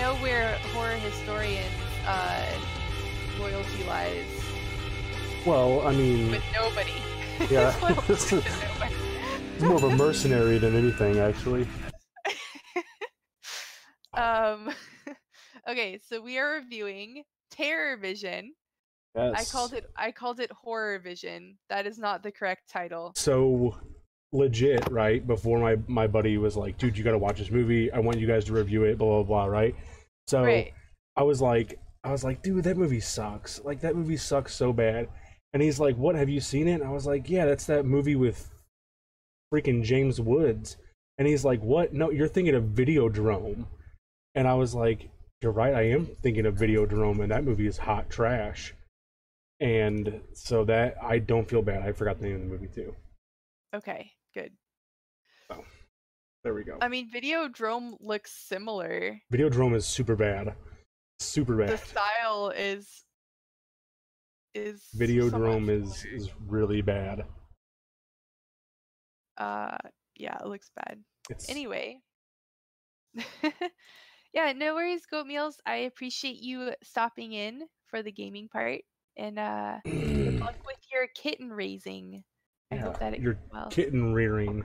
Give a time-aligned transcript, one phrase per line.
[0.00, 1.66] know where horror historians'
[2.06, 2.46] uh,
[3.38, 4.24] loyalty lies.
[5.44, 6.94] Well, I mean, With nobody.
[7.50, 7.74] Yeah.
[7.82, 8.94] Loyalty to nobody.
[9.54, 11.68] it's more of a mercenary than anything, actually.
[14.14, 14.70] um.
[15.68, 18.54] okay, so we are reviewing Terror Vision.
[19.14, 19.34] Yes.
[19.36, 19.84] I called it.
[19.96, 21.58] I called it Horror Vision.
[21.68, 23.12] That is not the correct title.
[23.16, 23.76] so
[24.32, 25.26] legit, right?
[25.26, 27.90] Before my my buddy was like, "Dude, you got to watch this movie.
[27.92, 29.44] I want you guys to review it." Blah blah blah.
[29.46, 29.74] Right?
[30.28, 30.72] So Right.
[31.16, 33.62] I was like, I was like, "Dude, that movie sucks.
[33.64, 35.08] Like that movie sucks so bad."
[35.52, 36.14] And he's like, "What?
[36.14, 38.50] Have you seen it?" And I was like, "Yeah, that's that movie with
[39.52, 40.76] freaking James Woods."
[41.18, 41.92] And he's like, "What?
[41.92, 43.66] No, you're thinking of Videodrome."
[44.34, 45.10] And I was like,
[45.42, 45.74] "You're right.
[45.74, 48.74] I am thinking of Videodrome, and that movie is hot trash."
[49.58, 51.82] And so that I don't feel bad.
[51.82, 52.94] I forgot the name of the movie too.
[53.74, 54.12] Okay.
[54.34, 54.52] Good.
[55.50, 55.64] Oh,
[56.44, 56.78] there we go.
[56.80, 59.20] I mean, Videodrome looks similar.
[59.32, 60.54] Videodrome is super bad.
[61.18, 61.70] Super bad.
[61.70, 63.04] The style is
[64.54, 67.24] is Videodrome somewhat is is really bad.
[69.36, 69.76] uh
[70.16, 71.02] yeah, it looks bad.
[71.28, 72.00] It's Anyway.
[74.32, 75.58] yeah, no worries, goat meals.
[75.66, 78.80] I appreciate you stopping in for the gaming part.
[79.16, 82.22] And uh good luck with your kitten raising.
[82.70, 83.68] I hope that it your well.
[83.70, 84.64] kitten rearing.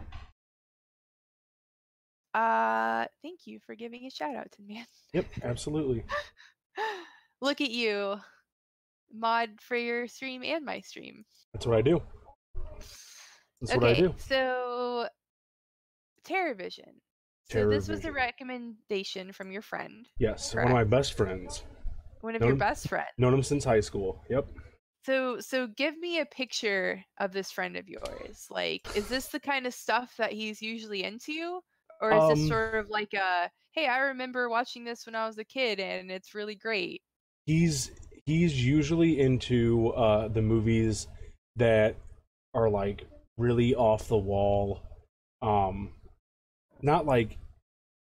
[2.34, 4.86] Uh thank you for giving a shout out to me.
[5.14, 6.04] Yep, absolutely.
[7.42, 8.18] Look at you.
[9.14, 11.24] Mod for your stream and my stream.
[11.54, 12.02] That's what I do.
[13.62, 14.14] That's okay, what I do.
[14.18, 15.08] so
[16.28, 16.92] TerrorVision.
[17.50, 21.64] So this was a recommendation from your friend, Yes, one of my best friends.
[22.22, 23.10] one of Known your best friends.
[23.20, 24.24] Known him since high school.
[24.32, 24.48] Yep.
[25.06, 28.48] So so give me a picture of this friend of yours.
[28.50, 31.62] Like, is this the kind of stuff that he's usually into?
[32.02, 35.28] Or is Um, this sort of like a hey, I remember watching this when I
[35.28, 37.02] was a kid and it's really great.
[37.46, 37.92] He's
[38.26, 41.08] he's usually into uh the movies
[41.56, 41.96] that
[42.56, 43.06] are like
[43.38, 44.82] really off the wall.
[45.42, 45.94] Um
[46.82, 47.38] not like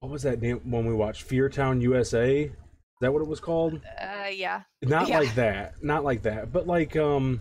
[0.00, 2.52] what was that name when we watched Fear Town USA?
[2.96, 3.80] Is that what it was called?
[4.00, 4.62] Uh yeah.
[4.82, 5.18] not Yeah.
[5.18, 7.40] like that not like that but like um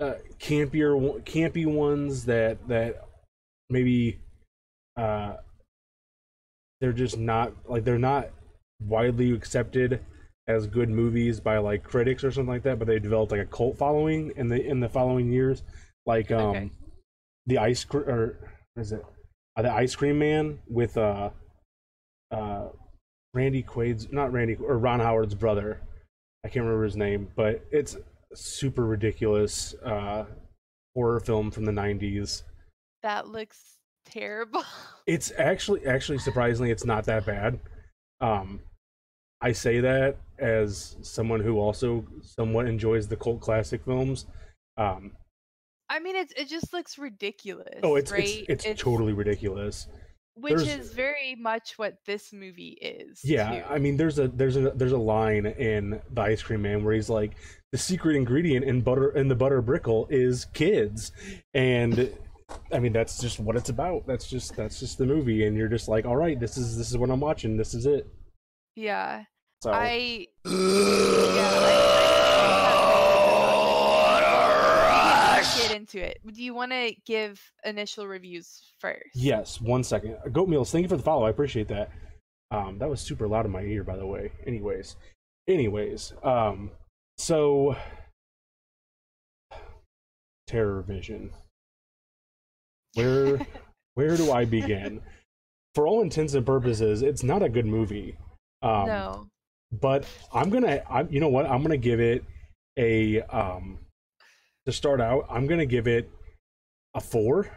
[0.00, 0.92] uh campier
[1.24, 3.04] campy ones that that
[3.70, 4.18] maybe
[4.96, 5.36] uh
[6.80, 8.28] they're just not like they're not
[8.80, 10.04] widely accepted
[10.46, 13.46] as good movies by like critics or something like that but they developed like a
[13.46, 15.64] cult following in the in the following years
[16.06, 16.70] like um Okay.
[17.46, 18.38] the ice cr- or
[18.74, 19.04] what is it
[19.56, 21.30] uh, the ice cream man with uh
[22.30, 22.68] uh
[23.34, 25.80] randy quaid's not randy or ron howard's brother
[26.44, 30.24] I can't remember his name, but it's a super ridiculous uh,
[30.94, 32.42] horror film from the '90s.
[33.02, 34.64] That looks terrible.
[35.06, 37.58] It's actually, actually, surprisingly, it's not that bad.
[38.20, 38.60] Um,
[39.40, 44.26] I say that as someone who also somewhat enjoys the cult classic films.
[44.76, 45.12] Um,
[45.88, 47.80] I mean, it's it just looks ridiculous.
[47.82, 48.44] oh, it's right?
[48.50, 49.88] it's it's totally ridiculous.
[50.40, 53.20] Which there's- is very much what this movie is.
[53.24, 53.66] Yeah, too.
[53.68, 56.94] I mean, there's a there's a there's a line in the Ice Cream Man where
[56.94, 57.32] he's like,
[57.72, 61.12] the secret ingredient in butter in the butter brickle is kids,
[61.54, 62.10] and
[62.72, 64.06] I mean that's just what it's about.
[64.06, 66.90] That's just that's just the movie, and you're just like, all right, this is this
[66.90, 67.56] is what I'm watching.
[67.56, 68.06] This is it.
[68.76, 69.24] yeah.
[69.60, 71.84] So I yeah,
[75.88, 76.18] into it.
[76.32, 79.10] Do you want to give initial reviews first?
[79.14, 80.16] yes, one second.
[80.32, 81.24] Goat meals, thank you for the follow.
[81.26, 81.90] I appreciate that.
[82.50, 84.32] Um, that was super loud in my ear, by the way.
[84.46, 84.96] Anyways,
[85.48, 86.70] anyways, um,
[87.18, 87.76] so
[90.46, 91.30] Terror Vision.
[92.94, 93.38] Where
[93.94, 95.02] where do I begin?
[95.74, 98.16] For all intents and purposes, it's not a good movie.
[98.62, 99.26] Um, no.
[99.70, 101.46] but I'm gonna, I'm, you know what?
[101.46, 102.24] I'm gonna give it
[102.76, 103.78] a um
[104.68, 105.24] to start out.
[105.30, 106.10] I'm gonna give it
[106.94, 107.50] a four.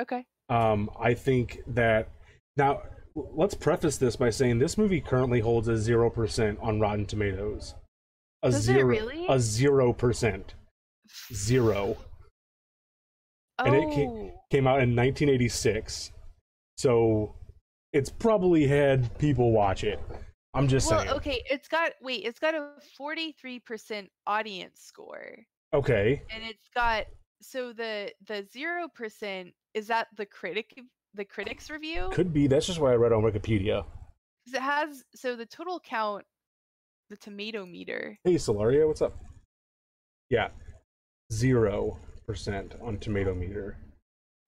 [0.00, 0.24] Okay.
[0.48, 2.08] Um, I think that
[2.56, 2.82] now
[3.14, 7.76] let's preface this by saying this movie currently holds a zero percent on Rotten Tomatoes.
[8.42, 9.26] A Does zero, really?
[9.28, 10.54] a zero percent,
[11.32, 11.96] zero.
[13.60, 13.64] Oh.
[13.64, 16.10] and it ca- Oh, Came out in 1986,
[16.78, 17.34] so
[17.92, 20.00] it's probably had people watch it.
[20.54, 21.12] I'm just well, saying.
[21.16, 21.42] okay.
[21.50, 22.24] It's got wait.
[22.24, 25.34] It's got a forty-three percent audience score,
[25.74, 26.22] Okay.
[26.30, 27.04] and it's got
[27.40, 30.78] so the the zero percent is that the critic
[31.14, 32.46] the critics review Could be.
[32.46, 33.84] That's just what I read on Wikipedia.
[33.84, 36.24] 'Cause it has so the total count
[37.10, 39.18] the tomato meter Hey, Solaria, what's up?
[40.30, 40.48] Yeah,
[41.32, 43.78] zero percent on Tomato Meter.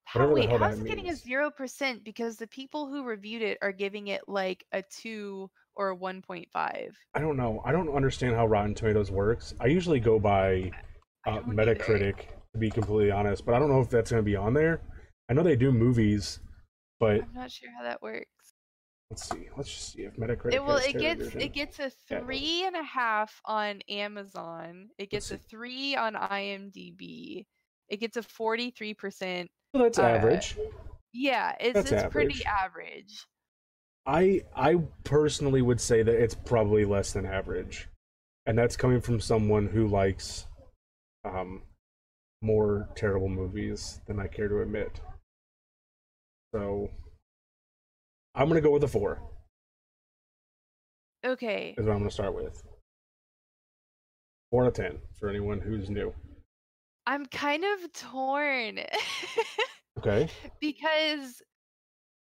[0.05, 2.05] How, wait, how's it getting a zero percent?
[2.05, 6.21] Because the people who reviewed it are giving it like a two or a one
[6.21, 6.97] point five.
[7.15, 7.63] I don't know.
[7.65, 9.55] I don't understand how Rotten Tomatoes works.
[9.61, 10.71] I usually go by
[11.27, 11.41] uh.
[11.41, 12.17] Metacritic,
[12.53, 14.81] to be completely honest, but I don't know if that's going to be on there.
[15.29, 16.41] I know they do movies,
[16.99, 18.27] but I'm not sure how that works.
[19.11, 19.49] let's see.
[19.57, 20.55] Let's just see if Metacritic.
[20.55, 24.89] It well, it gets it gets a Yeah, three and a half on Amazon.
[24.99, 27.47] It gets a three on IMDb.
[27.89, 29.51] It gets a forty three percent.
[29.73, 30.57] Well, that's uh, average.
[31.13, 32.47] Yeah, it's That's it's pretty average.
[32.47, 33.27] average.
[34.07, 37.89] I I personally would say that it's probably less than average,
[38.47, 40.47] and that's coming from someone who likes
[41.25, 41.63] um
[42.43, 45.01] more terrible movies than I care to admit.
[46.55, 46.91] So
[48.35, 49.21] I'm gonna go with a four.
[51.25, 51.75] Okay.
[51.77, 52.63] Is what I'm gonna start with.
[54.51, 56.15] Four out of ten for anyone who's new.
[57.07, 58.81] I'm kind of torn
[59.99, 60.29] Okay.
[60.61, 61.43] because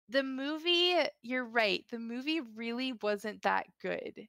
[0.09, 4.27] the movie, you're right, the movie really wasn't that good.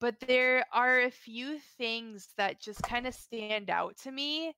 [0.00, 4.54] But there are a few things that just kind of stand out to me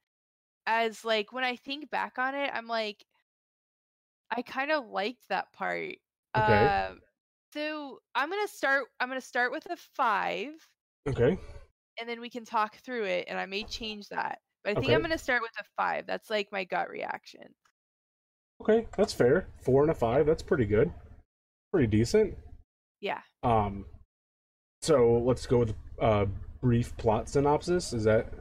[0.67, 3.05] as like when I think back on it, I'm like
[4.35, 5.97] I kind of liked that part.
[6.37, 6.73] Okay.
[6.89, 7.01] Um
[7.53, 10.53] so I'm going to start I'm to start with a 5
[11.09, 11.39] Okay.
[12.01, 14.39] and then we can talk through it and I may change that.
[14.65, 14.95] But I think Okay.
[14.95, 16.07] I'm going to start with a 5.
[16.07, 17.55] That's like my gut reaction.
[18.61, 18.87] Okay.
[18.97, 19.49] That's fair.
[19.63, 20.25] Four and a five.
[20.27, 20.93] That's pretty good.
[21.73, 22.37] Pretty decent.
[23.01, 23.21] Yeah.
[23.43, 23.85] Um,
[24.83, 26.27] so let's go with uh
[26.61, 27.93] brief plot synopsis.
[27.93, 28.33] Is that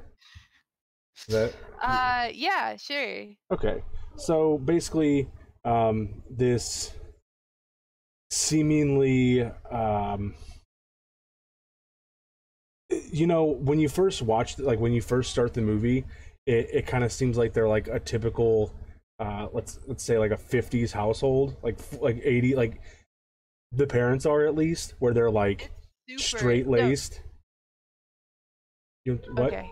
[1.27, 3.27] is that Uh yeah, sure.
[3.51, 3.83] okay?
[4.17, 5.27] So basically,
[5.65, 6.93] um, this
[8.29, 10.33] seemingly um,
[13.11, 16.05] you know, when you first watch, like when you first start the movie,
[16.45, 18.73] it, it kind of seems like they're like a typical,
[19.19, 22.81] uh, let's let's say like a '50s household, like like '80, like
[23.71, 25.71] the parents are at least, where they're like
[26.19, 27.21] Straight no, laced.
[29.05, 29.47] You what?
[29.47, 29.69] Okay.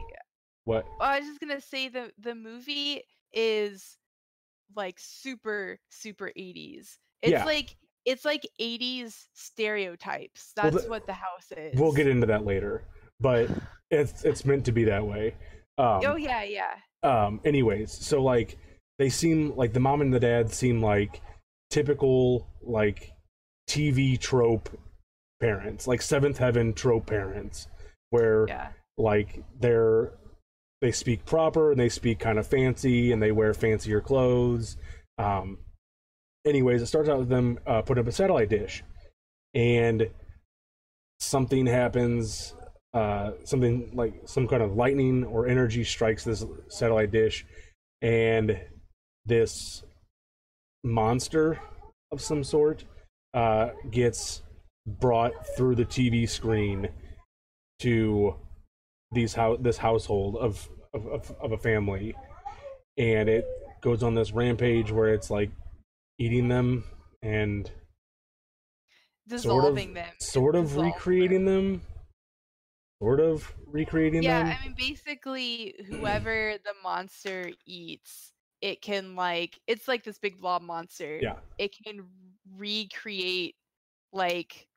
[0.65, 0.85] What?
[0.99, 3.03] Well, I was just gonna say the the movie
[3.33, 3.97] is
[4.75, 6.97] like super super 80s.
[7.21, 7.45] It's Yeah.
[7.45, 10.53] like it's like 80s stereotypes.
[10.57, 11.79] Well, That's the- what the house is.
[11.79, 12.83] We'll get into that later,
[13.19, 13.49] but
[13.91, 15.35] it's it's meant to be that way.
[15.77, 16.75] Um, oh yeah, yeah.
[17.03, 18.57] um anyways so like
[18.97, 21.21] they seem like the mom and the dad seem like
[21.69, 23.13] typical like
[23.69, 24.67] tv trope
[25.39, 27.67] parents like seventh heaven trope parents
[28.09, 28.69] where Yeah.
[28.97, 30.13] like they're
[30.81, 34.77] they speak proper and they speak kind of fancy and they wear fancier clothes.
[35.17, 35.57] Um
[36.45, 38.83] anyways it starts out with them uh, putting up a satellite dish.
[39.53, 40.09] And
[41.19, 42.53] something happens
[42.93, 47.45] uh something like some kind of lightning or energy strikes this satellite dish.
[48.01, 48.59] And
[49.25, 49.83] this
[50.83, 51.59] monster
[52.11, 52.83] of some sort
[53.33, 54.41] uh gets
[54.99, 56.89] brought through the TV screen
[57.79, 58.35] to
[59.11, 62.15] these how this household of of, of of a family
[62.97, 63.45] and it
[63.81, 65.49] goes on this rampage where it's like
[66.17, 66.83] eating them
[67.21, 67.71] and
[69.27, 70.09] Dissolving them.
[70.19, 71.81] sort of recreating them
[73.01, 79.15] sort of recreating Yeah, them Yeah, I mean basically whoever the monster eats, it can
[79.15, 81.19] like it's like this big blob monster.
[81.21, 82.05] yeah It can
[82.57, 83.55] recreate
[84.11, 84.67] like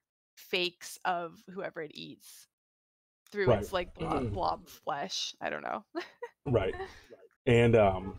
[0.50, 2.48] fakes of whoever it eats
[3.30, 3.62] through Right.
[3.62, 5.34] its like blob, blob flesh.
[5.40, 5.84] I don't know.
[6.46, 6.74] right
[7.46, 8.18] and um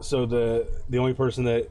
[0.00, 1.68] so the the only person that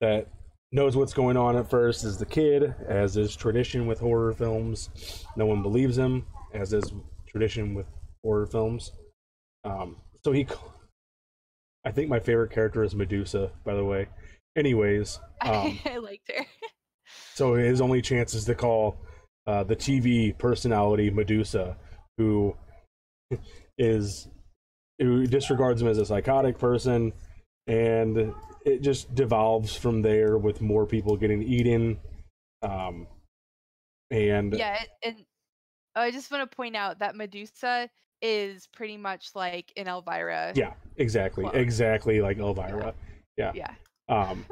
[0.00, 0.28] that
[0.72, 4.90] knows what's going on at first is the kid as is tradition with horror films
[5.36, 6.92] no one believes him as is
[7.26, 7.86] tradition with
[8.24, 8.92] horror films
[9.64, 10.46] um so he
[11.84, 14.08] I think my favorite character is medusa by the way
[14.56, 16.44] anyways um I liked her.
[17.34, 18.96] So his only chance is to call
[19.46, 21.76] uh, the TV personality Medusa,
[22.16, 22.56] who
[23.78, 24.28] is
[24.98, 27.12] who disregards him as a psychotic person,
[27.66, 28.32] and
[28.64, 31.98] it just devolves from there with more people getting eaten.
[32.62, 33.08] Um,
[34.10, 35.16] and yeah, and
[35.96, 37.90] I just want to point out that Medusa
[38.22, 40.52] is pretty much like an Elvira.
[40.54, 42.94] yeah, exactly, exactly like Elvira.
[43.36, 43.52] Yeah.
[43.54, 43.74] Yeah.
[44.08, 44.46] um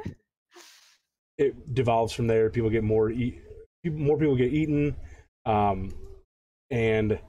[1.43, 2.49] it devolves from there.
[2.49, 3.41] People get more eat
[3.85, 4.95] more people get eaten
[5.45, 5.93] um
[6.71, 7.19] and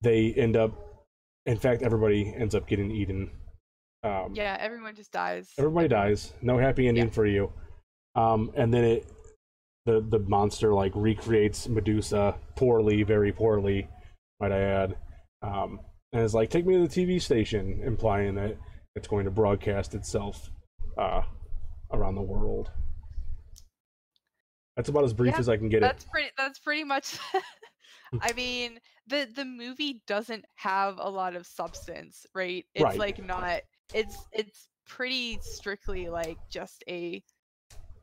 [0.00, 1.04] they end up
[1.46, 3.30] in fact everybody ends up getting eaten.
[4.04, 5.52] Um Yeah, everyone just dies.
[5.58, 6.32] everybody dies.
[6.40, 7.10] No happy ending Yeah.
[7.10, 7.52] for you.
[8.14, 9.06] Um and then it
[9.86, 13.88] the the monster like recreates medusa poorly very poorly
[14.40, 14.96] might i add.
[15.42, 15.80] Um
[16.12, 18.56] and is like take me to the tv station implying that
[18.96, 20.50] it's going to broadcast itself
[20.96, 21.22] uh,
[21.92, 22.70] around the world.
[24.76, 26.10] That's about as brief Yeah, as I can get That's it.
[26.10, 26.30] pretty.
[26.36, 27.18] That's pretty much.
[28.22, 32.64] I mean, the the movie doesn't have a lot of substance, right?
[32.74, 32.98] It's Right.
[32.98, 33.62] like not.
[33.92, 37.22] It's it's pretty strictly like just a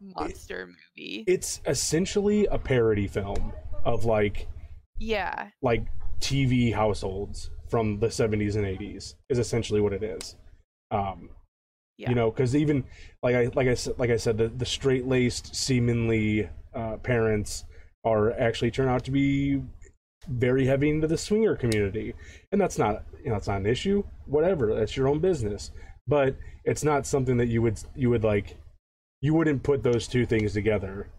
[0.01, 1.23] monster movie.
[1.27, 3.53] It's essentially a parody film
[3.85, 4.47] of like
[4.99, 5.85] yeah, like
[6.19, 10.35] TV households from the 70s and 80s is essentially what it is.
[10.91, 11.29] Um,
[11.97, 12.09] Yeah.
[12.09, 12.83] You know, because even
[13.23, 17.63] like I like I said like I said the, the straight laced seemingly uh, parents
[18.03, 19.61] are actually turn out to be
[20.27, 22.13] very heavy into the swinger community,
[22.51, 24.03] and that's not you know it's not an issue.
[24.25, 25.71] Whatever, that's your own business.
[26.07, 26.35] But
[26.65, 28.57] it's not something that you would you would like
[29.21, 31.09] you wouldn't put those two things together.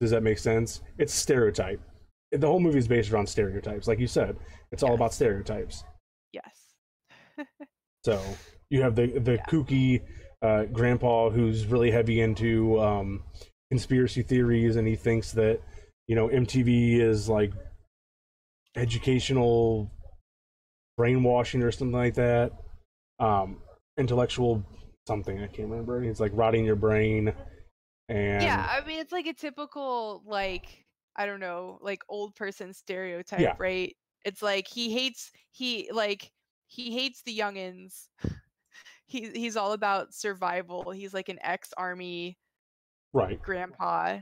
[0.00, 0.82] Does that make sense?
[0.98, 1.80] It's stereotype.
[2.30, 4.36] The whole movie is based around stereotypes, like you said.
[4.70, 5.84] It's all about stereotypes.
[6.32, 6.74] yes,
[8.04, 8.22] So
[8.70, 10.02] you have the the kooky
[10.46, 13.22] uh, grandpa who's really heavy into um,
[13.70, 15.60] conspiracy theories, and he thinks that
[16.06, 17.52] you know MTV is like
[18.76, 19.90] educational
[20.96, 22.52] brainwashing or something like that.
[23.18, 23.62] Um,
[23.98, 24.62] intellectual
[25.06, 26.02] something I can't remember.
[26.02, 27.32] It's like rotting your brain,
[28.08, 28.66] and yeah.
[28.70, 30.84] I mean, it's like a typical like
[31.16, 33.54] I don't know, like old person stereotype, Yeah.
[33.58, 33.96] right?
[34.24, 36.30] It's like he hates he like
[36.66, 38.08] he hates the youngins.
[39.06, 40.90] He he's all about survival.
[40.90, 42.36] He's like an ex army
[43.12, 43.40] right.
[43.40, 44.18] grandpa.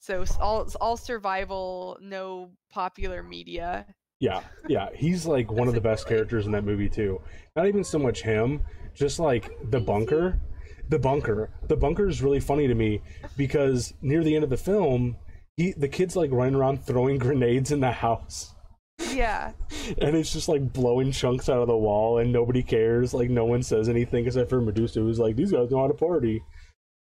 [0.00, 3.86] So all all survival, no popular media.
[4.20, 7.20] Yeah, yeah, he's like one of the best characters in that movie too.
[7.56, 8.62] Not even so much him,
[8.94, 10.40] just like the bunker.
[10.88, 11.50] The bunker.
[11.68, 13.02] The bunker is really funny to me
[13.36, 15.16] because near the end of the film,
[15.56, 18.54] he the kid's like running around throwing grenades in the house.
[18.98, 19.52] Yeah.
[20.00, 23.14] And it's just like blowing chunks out of the wall and nobody cares.
[23.14, 25.94] Like no one says anything except for Medusa who's like, These guys know how to
[25.94, 26.42] party.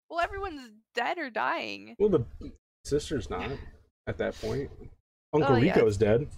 [0.09, 1.97] Well, everyone's dead or dying.
[1.99, 2.25] Well the
[2.85, 3.50] sister's not
[4.07, 4.71] at that point.
[5.33, 5.75] Oh, Uncle Oh, yeah.
[5.75, 6.29] Rico's dead.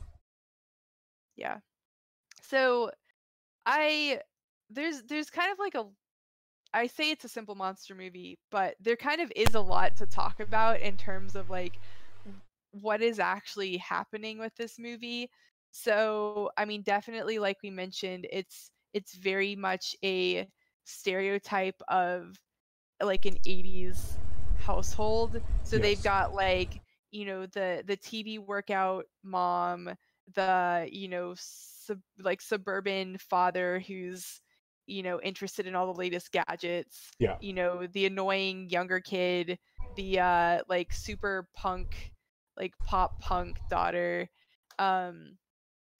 [1.37, 1.59] Yeah.
[2.43, 2.91] So
[3.67, 4.21] I
[4.71, 5.87] there's there's kind of like a
[6.75, 10.07] I say it's a simple monster movie, but there kind of is a lot to
[10.07, 11.79] talk about in terms of like
[12.82, 15.30] what is actually happening with this movie.
[15.70, 20.49] So, I mean, definitely like we mentioned, it's it's very much a
[20.85, 22.37] stereotype of
[23.02, 24.18] like an 80s
[24.54, 25.40] household.
[25.62, 26.80] So they've got like,
[27.11, 29.90] you know, the the TV workout mom,
[30.35, 34.40] the, you know, sub, like suburban father who's
[34.87, 37.38] you know interested in all the latest gadgets Yeah.
[37.40, 39.58] you know the annoying younger kid
[39.97, 42.12] the uh like super punk
[42.59, 44.29] like pop punk daughter
[44.79, 45.37] um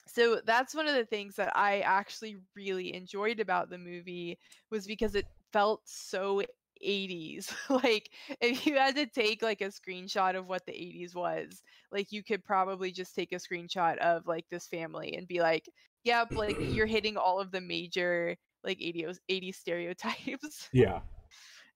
[0.07, 4.37] so that's one of the things that i actually really enjoyed about the movie
[4.71, 6.41] was because it felt so
[6.81, 8.09] 80s like
[8.41, 11.61] if you had to take like a screenshot of what the 80s was
[11.91, 15.65] like you could probably just take a screenshot of like this family and be like
[16.03, 21.01] yep like you're hitting all of the major like 80s 80 stereotypes Yeah.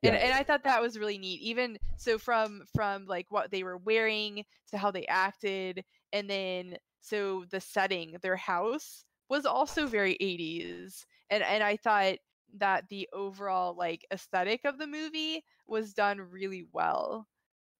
[0.03, 0.21] And, Yeah.
[0.21, 3.77] and i thought that was really neat even so from from like what they were
[3.77, 10.13] wearing to how they acted and then so the setting their house was also very
[10.19, 12.15] 80s and and i thought
[12.57, 17.27] that the overall like aesthetic of the movie was done really well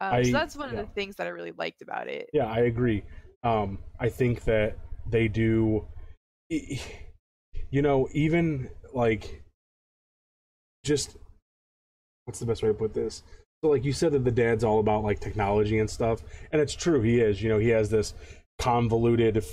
[0.02, 2.46] um, I- so that's one of the things that i really liked about it Yeah,
[2.48, 3.04] I agree.
[3.44, 4.78] Um, I think that
[5.10, 5.86] they do,
[6.50, 9.44] you know, even like,
[10.84, 11.18] just
[12.26, 13.24] what's the best way to put this?
[13.64, 16.74] So, like you said, that the dad's all about like technology and stuff, and it's
[16.74, 17.02] true.
[17.02, 17.42] He is.
[17.42, 18.14] You know, he has this
[18.60, 19.46] convoluted f-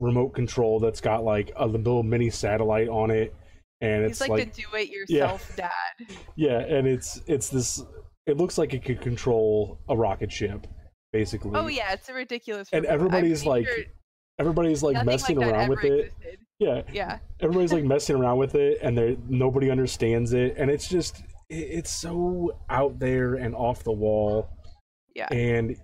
[0.00, 3.34] remote control that's got like a little mini satellite on it,
[3.80, 5.70] and it's like, like, the do-it-yourself dad
[6.36, 7.82] yeah, and it's it's this.
[8.26, 10.66] It looks like it could control a rocket ship,
[11.12, 11.52] basically.
[11.54, 13.84] oh yeah it's a ridiculous And everybody's like sure
[14.38, 15.92] everybody's like messing like that around with it.
[16.06, 16.38] existed.
[16.58, 20.88] Yeah, yeah everybody's like messing around with it, and they nobody understands it, and it's
[20.88, 21.22] just
[21.54, 24.48] it's so out there and off the wall,
[25.14, 25.76] yeah and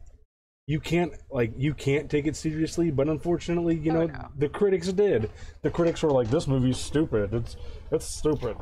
[0.67, 2.91] you can't like you can't take it seriously.
[2.91, 4.29] But unfortunately, you Oh, know no.
[4.37, 5.31] the critics did.
[5.63, 7.35] The critics were like, "This movie's stupid.
[7.35, 7.57] It's
[7.91, 8.57] it's stupid."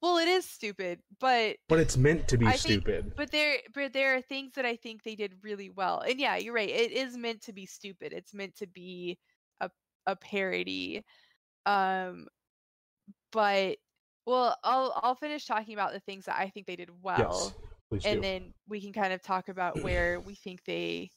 [0.00, 3.12] Well, it is stupid, but But it's meant to be I think- stupid.
[3.16, 6.00] but there but there are things that I think they did really well.
[6.00, 6.68] And yeah, you're right.
[6.68, 8.12] It is meant to be stupid.
[8.12, 9.18] It's meant to be
[9.60, 9.70] a
[10.06, 11.04] a parody.
[11.66, 12.26] Um
[13.30, 13.78] but
[14.26, 17.52] well, I'll I'll finish talking about the things that I think they did well
[17.92, 18.20] yes, and do.
[18.20, 21.10] then we can kind of talk about where we think they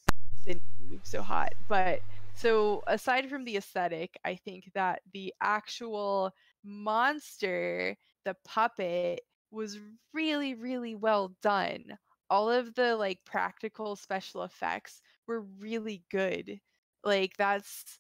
[0.46, 1.54] didn't move so hot.
[1.70, 2.00] But
[2.36, 6.32] so aside from the aesthetic, I think that the actual
[6.64, 9.80] monster the puppet was
[10.14, 11.98] really really well done
[12.30, 16.60] all of the like practical special effects were really good
[17.04, 18.00] like that's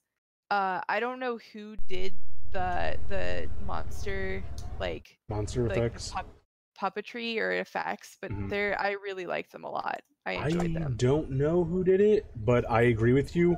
[0.51, 2.13] uh i don't know who did
[2.55, 3.25] the the
[3.67, 4.41] monster
[4.79, 6.11] like Monster like effects.
[6.15, 6.39] pup-
[6.79, 8.49] puppetry or effects but Mhm.
[8.49, 11.99] they're i really like them a lot i I enjoyed them don't know who did
[12.01, 13.55] it, but I agree with you.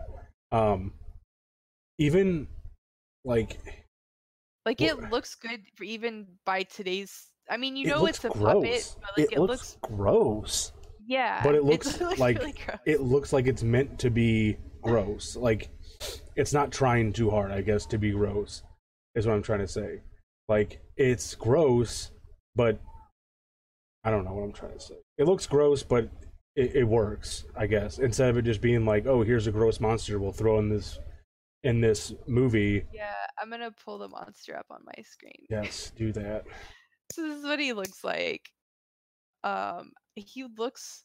[0.51, 0.93] Um,
[1.97, 2.47] even
[3.23, 3.59] like
[4.65, 8.29] like it looks good for even by today's i mean you it know it's a
[8.29, 8.53] gross.
[8.53, 10.71] puppet but like it, looks, gross.
[11.07, 12.53] yeah but it it's looks like really.
[12.85, 15.35] It looks like it's meant to be gross.
[15.35, 15.69] Like
[16.35, 18.61] it's not trying too hard, I guess, to be gross.
[19.17, 20.01] Is what I'm trying to say.
[20.47, 22.11] Like it's gross,
[22.55, 22.79] but
[24.03, 24.95] I don't know what I'm trying to say.
[25.17, 26.09] It looks gross, but
[26.55, 27.97] it, it works, I guess.
[27.99, 30.99] Instead of it just being like, oh, here's a gross monster we'll throw in this
[31.63, 32.85] in this movie.
[32.93, 36.45] yeah i'm gonna pull the monster up on my screen Yes, do that.
[37.13, 38.41] So this is what he looks like.
[39.43, 41.03] Um, he looks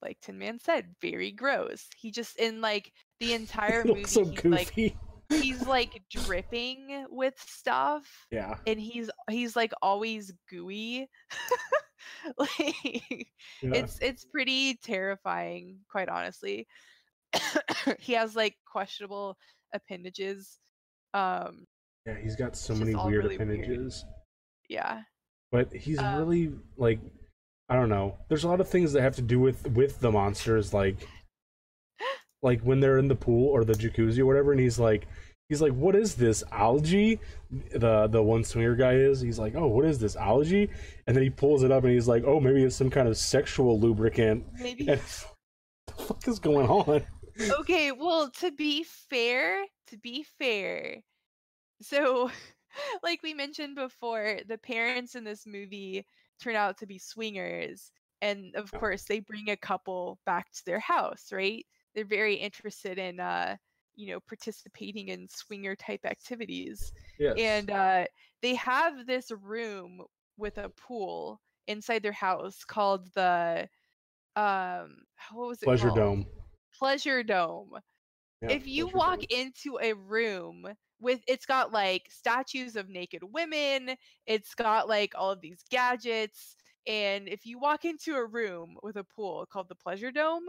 [0.00, 1.86] like Tin Man said, very gross.
[1.96, 2.90] He just in like
[3.20, 4.96] the entire movie, so he's like goofy.
[5.28, 8.56] He's like dripping with stuff, yeah.
[8.66, 11.08] and he's he's like always gooey.
[12.38, 12.74] like
[13.62, 13.72] yeah.
[13.74, 16.66] it's it's pretty terrifying, quite honestly.
[17.98, 19.36] he has like questionable
[19.72, 20.58] appendages.
[21.14, 21.66] Um,
[22.06, 23.50] yeah, he's got so many weird really weird.
[23.50, 24.04] appendages.
[24.68, 25.02] yeah.
[25.52, 27.00] but he's Um, really like
[27.70, 30.10] i don't know there's a lot of things that have to do with with the
[30.10, 31.08] monsters like
[32.44, 35.06] like when they're in the pool or the jacuzzi or whatever and he's like
[35.48, 37.18] he's like what is this algae?
[37.72, 39.20] The the one swinger guy is.
[39.20, 40.70] He's like oh what is this algae?
[41.06, 43.16] And then he pulls it up and he's like oh maybe it's some kind of
[43.16, 44.44] sexual lubricant.
[44.60, 45.00] Maybe and
[45.86, 47.02] what the fuck is going on?
[47.60, 51.02] Okay, well, to be fair, to be fair,
[51.82, 52.30] so
[53.02, 56.06] like we mentioned before, the parents in this movie
[56.40, 57.90] turn out to be swingers,
[58.22, 61.66] and of course, they bring a couple back to their house, right?
[61.94, 63.56] They're very interested in, uh,
[63.94, 68.06] you know, participating in swinger type activities, yes and uh,
[68.42, 70.02] they have this room
[70.36, 73.68] with a pool inside their house called the
[74.36, 74.96] um
[75.32, 76.00] what was it pleasure called?
[76.00, 76.26] dome
[76.74, 77.72] pleasure dome.
[78.40, 79.26] Yeah, if you walk Dome.
[79.30, 80.66] into a room
[81.00, 86.56] with it's got like statues of naked women, it's got like all of these gadgets,
[86.86, 90.46] and if you walk into a room with a pool called the pleasure dome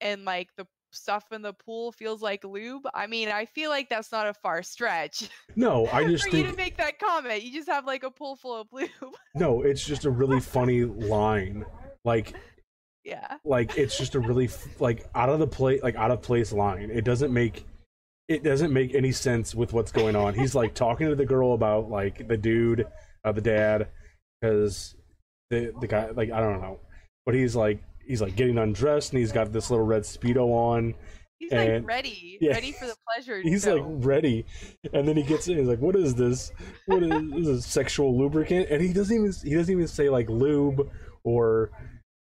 [0.00, 3.88] and like the stuff in the pool feels like lube, I mean, I feel like
[3.88, 7.42] that's not a far stretch no i just for you to make that comment.
[7.42, 8.90] You just have like a pool full of lube.
[9.34, 11.64] no it's just a really funny line
[12.04, 12.34] like
[13.04, 13.36] yeah.
[13.44, 16.52] like it's just a really f- like out of the play like out of place
[16.52, 17.64] line it doesn't make
[18.28, 21.54] it doesn't make any sense with what's going on he's like talking to the girl
[21.54, 22.86] about like the dude
[23.24, 23.88] uh, the dad
[24.40, 24.94] because
[25.50, 26.78] the the guy like i don't know
[27.26, 30.94] but he's like he's like getting undressed and he's got this little red speedo on.
[31.38, 32.52] He's And- like ready, yeah.
[32.52, 33.40] ready for the pleasure.
[33.40, 34.44] he's like ready.
[34.92, 36.52] And then he gets in he's like what is this?
[36.86, 38.68] What is this sexual lubricant?
[38.68, 40.90] And he doesn't even he doesn't even say like lube
[41.22, 41.70] or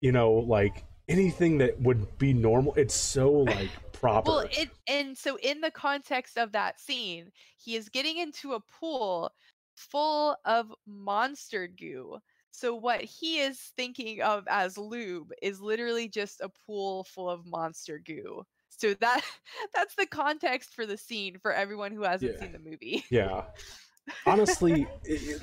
[0.01, 2.73] you know like anything that would be normal.
[2.75, 4.29] It's so like proper.
[4.31, 8.59] Well, it and so in the context of that scene, he is getting into a
[8.59, 9.31] pool
[9.75, 12.17] full of monster goo.
[12.51, 17.45] So what he is thinking of as lube is literally just a pool full of
[17.45, 18.43] monster goo.
[18.69, 19.21] So that
[19.75, 22.39] that's the context for the scene for everyone who hasn't Yeah.
[22.39, 23.03] seen the movie.
[23.11, 23.43] yeah
[24.25, 24.87] honestly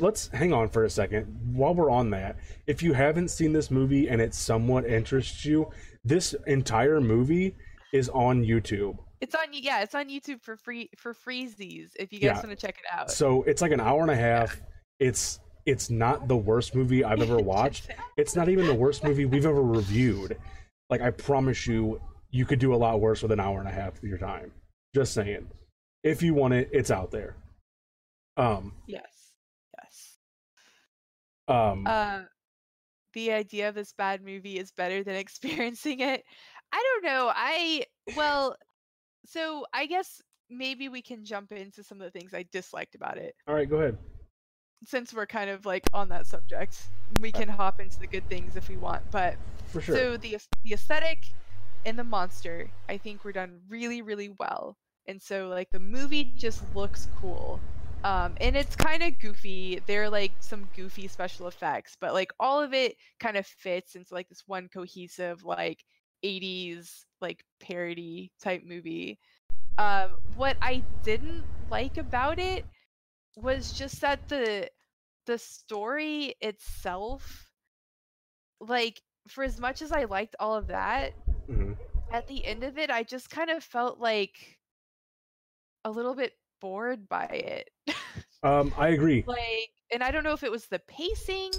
[0.00, 3.70] let's hang on for a second while we're on that if you haven't seen this
[3.70, 5.70] movie and it somewhat interests you
[6.04, 7.54] this entire movie
[7.92, 12.18] is on youtube It's on yeah, it's on YouTube for free for freezies if you
[12.18, 12.46] guys Yeah.
[12.46, 13.10] want to check it out.
[13.10, 14.60] so it's like an hour and a half
[14.98, 19.24] it's it's not the worst movie i've ever watched it's not even the worst movie
[19.24, 20.36] we've ever reviewed
[20.90, 22.00] like i promise you
[22.30, 24.52] you could do a lot worse with an hour and a half of your time
[24.94, 25.46] just saying
[26.02, 27.36] if you want it it's out there
[28.36, 29.32] um yes.
[29.78, 30.18] Yes.
[31.48, 32.20] um uh,
[33.14, 36.22] the idea of this bad movie is better than experiencing it.
[36.70, 37.32] I don't know.
[37.34, 38.56] I well,
[39.24, 43.18] so I guess maybe we can jump into some of the things I disliked about
[43.18, 43.98] it all right go ahead
[44.84, 46.88] since we're kind of like on that subject.
[47.20, 49.36] We can hop into the good things if we want, but
[49.66, 51.18] for sure so the the aesthetic
[51.84, 54.76] and the monster, I think were done really really well.
[55.06, 57.60] And so like the movie just looks cool.
[58.04, 59.80] Um and it's kind of goofy.
[59.86, 63.94] There are like some goofy special effects, but like all of it kind of fits
[63.94, 65.84] into like this one cohesive like
[66.24, 69.18] 80s like parody type movie.
[69.78, 72.64] Um what I didn't like about it
[73.36, 74.68] was just that the
[75.26, 77.50] the story itself
[78.60, 81.12] like for as much as I liked all of that,
[81.46, 81.72] hmm
[82.12, 84.58] at the end of it I just kind of felt like
[85.84, 87.70] a little bit bored by it.
[88.42, 89.24] Um, I agree.
[89.26, 91.52] like and I don't know if it was the pacing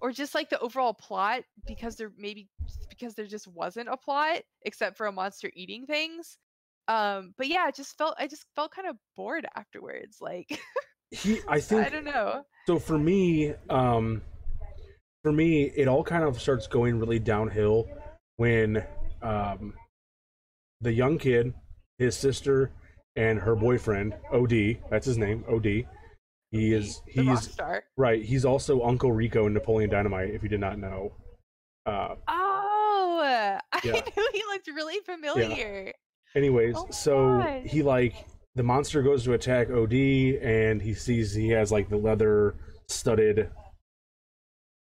[0.00, 2.48] or just like the overall plot because there maybe
[2.90, 6.38] because there just wasn't a plot except for a monster eating things.
[6.88, 10.60] Um but yeah, I just felt I just felt kind of bored afterwards like
[11.14, 12.44] He, I think I don't know.
[12.66, 12.78] so.
[12.78, 14.22] For me, um,
[15.22, 17.86] for me, it all kind of starts going really downhill
[18.36, 18.84] when
[19.22, 19.74] um,
[20.80, 21.54] the young kid,
[21.98, 22.70] his sister,
[23.16, 24.52] and her boyfriend, Od,
[24.90, 25.64] that's his name, Od.
[25.64, 27.56] He is he's
[27.96, 28.22] right.
[28.22, 30.30] He's also Uncle Rico in Napoleon Dynamite.
[30.34, 31.12] If you did not know,
[31.86, 33.20] uh, Oh,
[33.72, 34.00] I Yeah.
[34.16, 35.92] knew he looked really familiar.
[36.36, 37.62] anyways, Oh so gosh.
[37.64, 38.14] he like
[38.54, 42.54] the monster goes to attack Od, and he sees he has like the leather
[42.88, 43.50] studded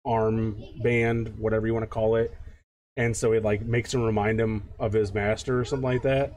[0.05, 2.33] arm band, whatever you want to call it,
[2.97, 6.35] and so it like makes him remind him of his master or something like that.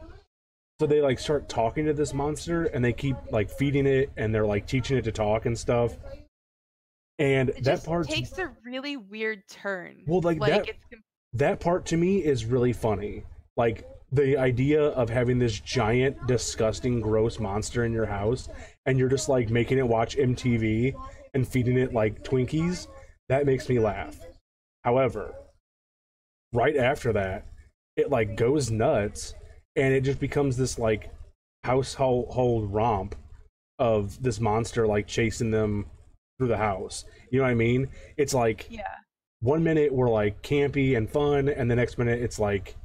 [0.80, 4.34] So they like start talking to this monster, and they keep like feeding it, and
[4.34, 5.96] they're like teaching it to talk and stuff.
[7.20, 10.04] And It that part, takes a really weird turn.
[10.08, 10.80] Well, like, that- it's
[11.34, 13.24] that part to me is really funny.
[13.56, 18.48] Like the idea of having this giant, disgusting, gross monster in your house,
[18.86, 20.94] and you're just like making it watch MTV
[21.34, 22.88] and feeding it like Twinkies.
[23.30, 24.16] That makes me laugh.
[24.84, 25.34] However,
[26.54, 27.48] right after that,
[27.96, 29.34] it like goes nuts,
[29.76, 31.12] and it just becomes this like
[31.64, 33.16] household romp
[33.80, 35.88] of this monster like chasing them
[36.38, 37.06] through the house.
[37.32, 37.90] You know what I mean?
[38.18, 38.84] It's like yeah.
[39.40, 42.76] one minute we're like campy and fun and the next minute it's like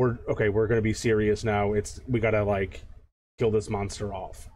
[0.00, 2.82] we're okay we're gonna be serious now it's we gotta like
[3.38, 4.48] kill this monster off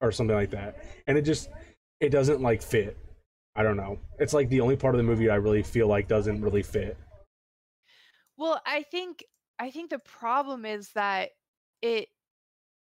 [0.00, 0.76] or something like that
[1.08, 1.50] and it just
[2.00, 2.96] it doesn't like fit
[3.56, 6.06] i don't know it's like the only part of the movie i really feel like
[6.06, 6.96] doesn't really fit
[8.36, 9.24] Well, I think
[9.58, 11.30] I think the problem is that
[11.82, 12.08] it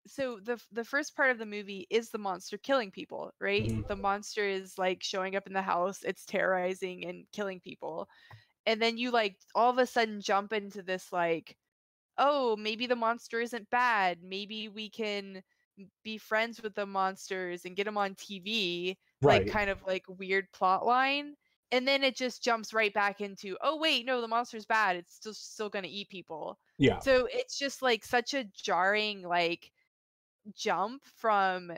[0.06, 3.68] so the the first part of the movie is the monster killing people, right?
[3.70, 3.86] Mhm.
[3.88, 8.08] The monster is like showing up in the house, it's terrorizing and killing people.
[8.66, 11.56] And then you like all of a sudden jump into this like
[12.22, 14.22] oh, maybe the monster isn't bad.
[14.22, 15.42] Maybe we can
[16.04, 20.04] be friends with the monsters and get them on TV, right like kind of like
[20.08, 21.34] weird plot line.
[21.72, 24.96] And then it just jumps right back into, oh wait, no, the monster's bad.
[24.96, 26.58] It's still still gonna eat people.
[26.78, 29.72] yeah So it's just like such a jarring like
[30.54, 31.72] jump from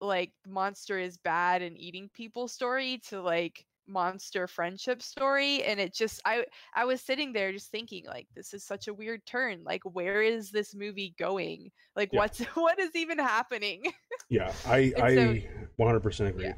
[0.00, 5.92] like monster is bad and eating people story to like monster friendship story and it
[5.92, 6.44] just i
[6.76, 10.22] i was sitting there just thinking like this is such a weird turn like where
[10.22, 12.20] is this movie going like Yeah.
[12.20, 13.82] what's what is even happening
[14.30, 15.46] yeah i And so- i
[15.80, 16.54] 100% agree Yeah.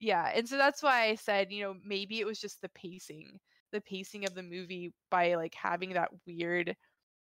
[0.00, 3.38] yeah and so that's why i said you know maybe it was just the pacing
[3.72, 6.74] the pacing of the movie by like having that weird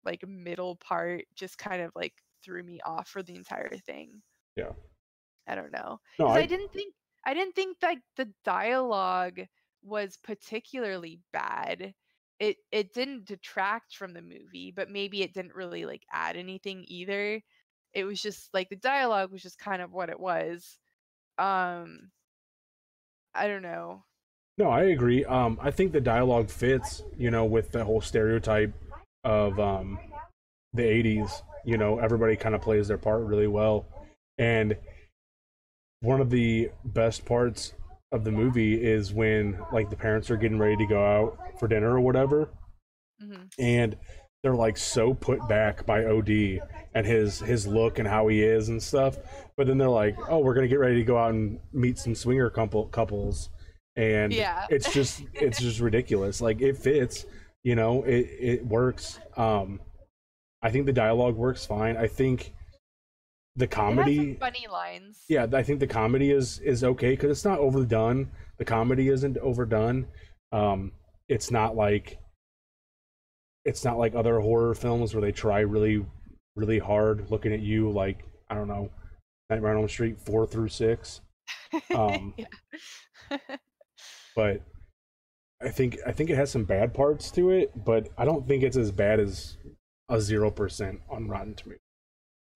[0.05, 4.21] like middle part just kind of like threw me off for the entire thing
[4.55, 4.71] Yeah.
[5.47, 6.93] i don't know no I, I didn't think
[7.29, 9.41] I didn't think that the dialogue
[9.83, 11.93] was particularly bad.
[12.39, 16.85] It it didn't detract from the movie, but maybe it didn't really like add anything
[16.87, 17.39] either.
[17.93, 20.79] It was just like the dialogue was just kind of what it was.
[21.37, 22.09] Um
[23.35, 24.05] I don't know.
[24.57, 25.23] No, I agree.
[25.23, 28.73] Um, I think the dialogue fits, you know, with the whole stereotype
[29.23, 29.99] of um,
[30.73, 31.43] the '80s.
[31.63, 33.85] You know, everybody kind of plays their part really well,
[34.39, 34.75] and
[36.01, 37.73] one of the best parts
[38.11, 41.67] of the movie is when like the parents are getting ready to go out for
[41.67, 42.49] dinner or whatever,
[43.21, 43.95] hmm and
[44.41, 46.61] they're like so put back by OD
[46.95, 49.17] and his his look and how he is and stuff.
[49.57, 52.15] But then they're like, "Oh, we're gonna get ready to go out and meet some
[52.15, 53.49] swinger couple couples,"
[53.97, 54.65] and Yeah.
[54.69, 56.39] it's just it's just ridiculous.
[56.39, 57.25] Like it fits,
[57.63, 59.19] you know, it it works.
[59.35, 59.81] Um,
[60.61, 61.97] I think the dialogue works fine.
[61.97, 62.53] I think
[63.55, 65.23] the comedy, funny lines.
[65.27, 68.29] yeah, I think the comedy is is okay because it's not overdone.
[68.57, 70.07] The comedy isn't overdone.
[70.51, 70.91] Um,
[71.27, 72.19] it's not like
[73.65, 76.05] it's not like other horror films where they try really
[76.55, 78.89] really hard looking at you like I don't know
[79.49, 81.21] Nightmare on Elm Street four through six.
[81.95, 82.33] Um,
[84.35, 84.61] but
[85.61, 88.63] I think I think it has some bad parts to it, but I don't think
[88.63, 89.57] it's as bad as
[90.09, 91.79] a zero percent on Rotten Tomatoes.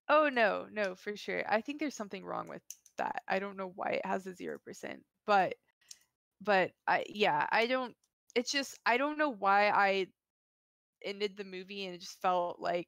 [0.09, 1.43] Oh no, no, for sure.
[1.47, 2.61] I think there's something wrong with
[2.97, 3.21] that.
[3.27, 4.57] I don't know why it has a 0%,
[5.25, 5.55] but
[6.41, 7.95] but I yeah, I don't
[8.35, 10.07] it's just I don't know why I
[11.05, 12.87] ended the movie and it just felt like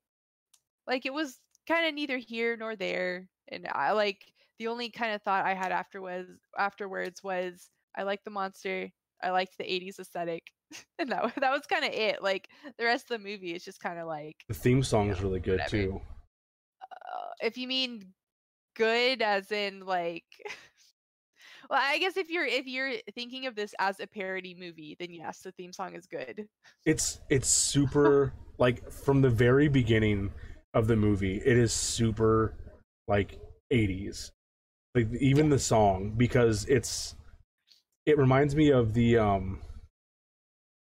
[0.88, 4.26] like it was kind of neither here nor there and I like
[4.60, 8.90] the only kind of thought I had after was afterwards was I like the monster.
[9.24, 10.44] I liked the 80s aesthetic.
[11.00, 12.22] and that that was kind of it.
[12.22, 12.48] Like
[12.78, 15.40] the rest of the movie is just kind of like The theme song is really
[15.40, 15.70] good whatever.
[15.70, 16.02] too.
[17.42, 18.04] If you mean
[18.76, 20.26] good as in like
[21.70, 25.12] well i guess if you're if you're thinking of this as a parody movie then
[25.12, 26.48] yes the theme song is good
[26.86, 30.32] It's it's super like from the very beginning
[30.76, 31.38] of the movie.
[31.38, 32.54] It is super
[33.08, 33.40] like
[33.72, 34.32] 80s.
[34.94, 37.16] Like even the song because it's
[38.06, 39.62] it reminds me of the um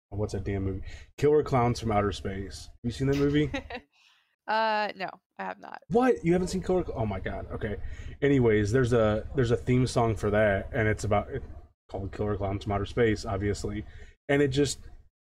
[0.09, 0.81] what's that damn movie?
[1.17, 2.65] Killer Clowns from Outer Space.
[2.65, 3.51] Have you seen that movie?
[4.47, 6.23] uh no i have not What?
[6.23, 6.83] You haven't seen Killer?
[6.95, 7.47] Oh my god.
[7.51, 7.77] Okay.
[8.21, 11.45] Anyways, there's a there's a theme song for that, and it's about it's
[11.89, 13.85] called Killer Clowns from Outer Space, obviously,
[14.29, 14.79] and it just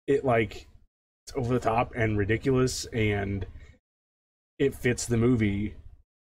[0.08, 0.68] it like
[1.26, 3.46] it's over the top and ridiculous, and
[4.60, 5.76] it fits the movie,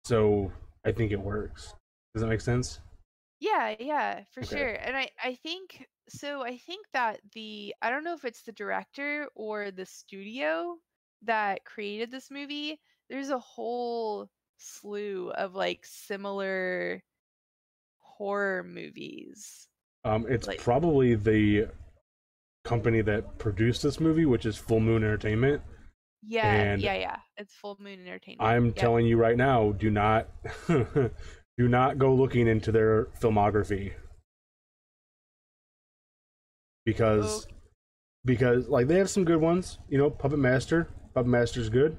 [0.05, 0.53] so
[0.85, 1.75] I think it works.
[2.15, 2.81] Does that make sense?
[3.41, 4.57] yeah yeah for Okay.
[4.57, 8.41] sure and i i think so i think that the i don't know if it's
[8.43, 10.77] the director or the studio
[11.21, 17.03] that created this movie there's a whole slew of like similar
[17.99, 19.69] horror movies
[20.05, 21.69] Um, it's Like- probably the
[22.65, 25.63] company that produced this movie, which is Full Moon Entertainment.
[26.27, 28.77] yeah And yeah yeah it's full moon entertainment I'm Yep.
[28.77, 30.29] telling you right now, do not
[30.69, 33.93] do not go looking into their filmography.
[36.85, 37.53] Because Ok-
[38.25, 41.97] because like they have some good ones, you know, Puppet Master, Puppet Master's good.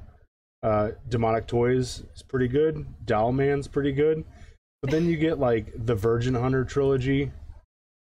[0.67, 2.73] Uh Demonic Toys is pretty good.
[3.06, 4.17] Dollman's pretty good.
[4.82, 7.32] But then you get like the Virgin Hunter trilogy.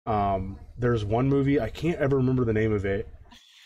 [0.07, 3.09] Um there's one movie, I can't ever remember the name of it.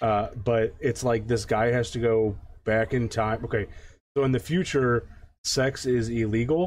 [0.00, 3.44] Uh but it's like this guy has to go back in time.
[3.44, 3.66] Okay.
[4.16, 4.94] So in the future,
[5.44, 6.62] sex is illegal,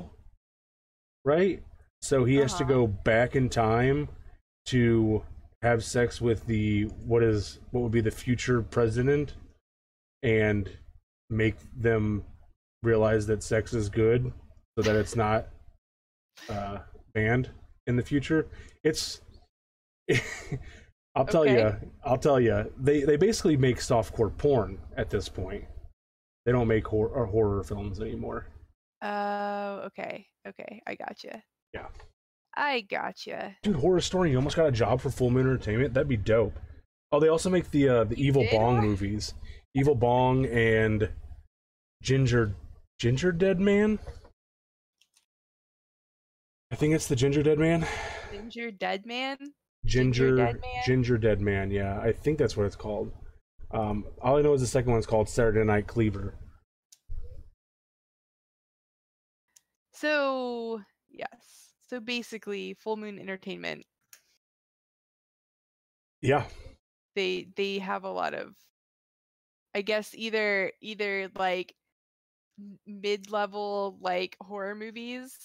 [1.24, 1.64] right?
[2.02, 2.74] So he has to Uh-huh.
[2.74, 4.10] go back in time
[4.74, 5.24] to
[5.62, 9.34] have sex with the what is what would be the future president
[10.24, 10.70] and
[11.30, 12.24] make them
[12.84, 14.32] realize that sex is good
[14.78, 15.48] so that it's not
[16.50, 16.78] uh
[17.14, 17.50] banned
[17.88, 18.48] in the future
[18.84, 19.22] it's
[21.16, 21.56] i'll tell Okay.
[21.58, 25.66] you i'll tell you they they basically make softcore porn at this point
[26.46, 28.48] they don't make hor- or horror films anymore
[29.04, 30.26] Oh, okay.
[30.48, 30.82] Okay.
[30.88, 31.44] I gotcha.
[31.72, 31.86] Yeah.
[32.56, 33.56] I gotcha.
[33.62, 36.58] dude horror story you almost got a job for full moon entertainment that'd be dope
[37.12, 39.36] oh they also make the uh the You evil bong movies
[39.78, 41.10] evil bong and
[42.02, 42.56] ginger
[43.00, 44.00] ginger dead man?
[46.72, 47.86] I think it's the ginger dead man.
[48.32, 49.38] Ginger Dead Man?
[49.86, 50.84] ginger Dead Man?
[50.86, 52.00] ginger dead man yeah.
[52.00, 53.12] I think that's what it's called.
[53.72, 56.34] Um all i know is the second one's called saturday night cleaver.
[59.94, 61.74] So, yes.
[61.90, 63.86] So basically, Full Moon Entertainment,
[66.22, 66.44] yeah.
[67.16, 68.54] They they have a lot of
[69.78, 71.76] I guess either either like
[72.88, 75.38] mid-level like horror movies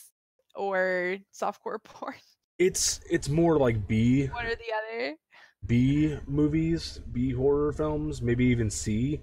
[0.54, 2.14] or softcore porn.
[2.58, 5.16] it's it's more like b One or the other.
[5.66, 9.20] b movies b horror films maybe even c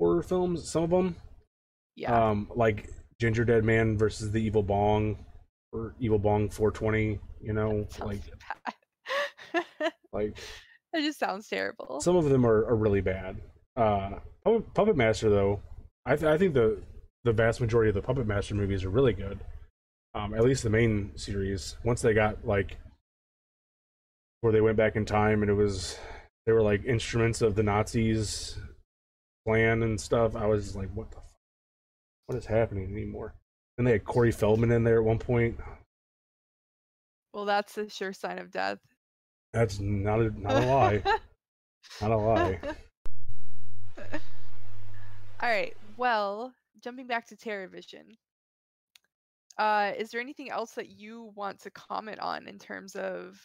[0.00, 1.16] horror films some of them
[1.94, 2.30] Yeah.
[2.30, 2.88] um like
[3.20, 5.18] ginger dead man versus the evil bong
[5.72, 8.22] or evil bong 420 you know like
[10.14, 10.34] like
[10.94, 12.00] that just sounds terrible.
[12.00, 13.36] some of them are, are really bad
[13.76, 14.18] uh
[14.74, 15.60] puppet, master though
[16.06, 16.80] I, th- I think the
[17.24, 19.40] the vast majority of the puppet master movies are really good.
[20.14, 21.76] Um at least the main series.
[21.84, 22.76] Once they got like
[24.42, 25.98] where they went back in time and it was
[26.46, 28.58] they were like instruments of the nazis
[29.46, 31.24] plan and stuff i was like what the f-
[32.26, 33.34] what is happening anymore?
[33.76, 35.58] And they had corey feldman in there at one point.
[37.32, 38.78] Well, that's a sure sign of death.
[39.52, 41.02] that's not a not a lie.
[42.00, 42.58] Not a lie
[45.44, 45.76] All right.
[45.98, 48.16] Well, jumping back to TerrorVision.
[49.58, 53.38] Uh, is there anything else that you want to comment on in terms of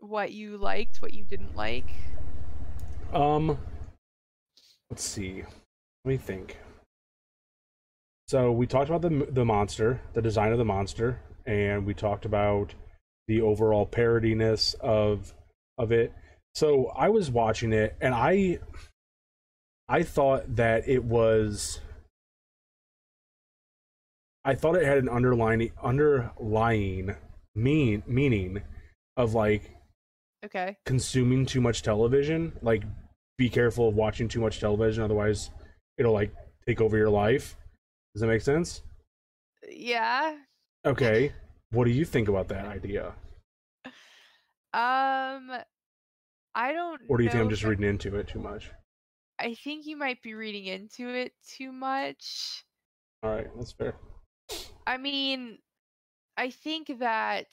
[0.00, 1.86] what you liked, what you didn't like?
[3.14, 3.56] Um,
[4.90, 5.42] let's see.
[6.04, 6.58] Let me think.
[8.26, 12.26] So we talked about the the monster, the design of the monster, and we talked
[12.26, 12.74] about
[13.26, 15.32] the overall parodiness of
[15.78, 16.12] of it.
[16.54, 18.58] So I was watching it, and I
[19.88, 21.80] I thought that it was.
[24.44, 27.14] I thought it had an underlying underlying
[27.54, 28.62] mean meaning
[29.16, 29.70] of like
[30.44, 30.76] Okay.
[30.86, 32.84] consuming too much television like
[33.36, 35.50] be careful of watching too much television otherwise
[35.98, 36.32] it'll like
[36.66, 37.56] take over your life
[38.14, 38.82] does that make sense
[39.68, 40.36] Yeah.
[40.86, 41.32] okay
[41.72, 43.12] what do you think about that idea
[44.72, 45.50] Um,
[46.54, 47.00] I don't.
[47.08, 48.70] Or do you think I'm just reading into it too much?
[49.40, 52.64] I think you might be reading into it too much.
[53.22, 53.96] All right, that's fair.
[54.86, 55.58] I mean,
[56.36, 57.48] I think that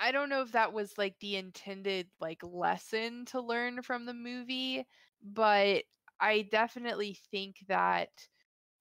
[0.00, 4.14] I don't know if that was like the intended like lesson to learn from the
[4.14, 4.86] movie,
[5.22, 5.84] but
[6.20, 8.28] I definitely think that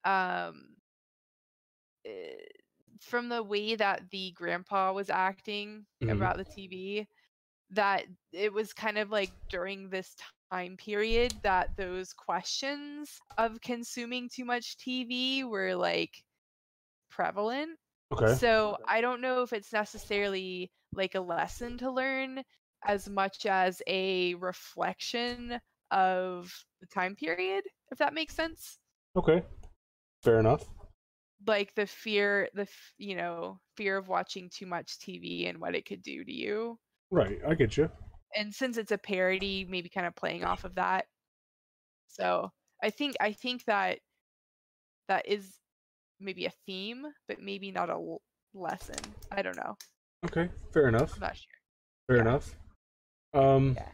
[0.05, 0.77] um
[2.05, 2.35] eh,
[2.99, 6.09] from the way that the grandpa was acting Mhm.
[6.11, 7.07] about the TV
[7.71, 10.15] that it was kind of like during this
[10.53, 16.23] time period that those questions of consuming too much TV were like
[17.09, 17.71] prevalent.
[18.11, 18.35] Okay.
[18.35, 22.43] So I don't know if it's necessarily like a lesson to learn
[22.85, 28.77] as much as a reflection of the time period, if that makes sense.
[29.15, 29.41] Okay.
[30.21, 30.65] Fair enough.
[31.47, 35.85] Like the fear, the you know fear of watching too much TV and what it
[35.87, 36.77] could do to you.
[37.09, 37.89] Right, I get you.
[38.35, 41.05] And since it's a parody, maybe kind of playing off of that.
[42.07, 43.99] So I think I think that
[45.07, 45.59] that is
[46.19, 48.21] maybe a theme, but maybe not a l-
[48.53, 48.95] lesson.
[49.31, 49.77] I don't know.
[50.25, 51.13] Okay, fair enough.
[51.15, 51.45] I'm not sure.
[52.07, 52.21] Fair yeah.
[52.21, 52.55] enough.
[53.33, 53.89] Um, Yeah.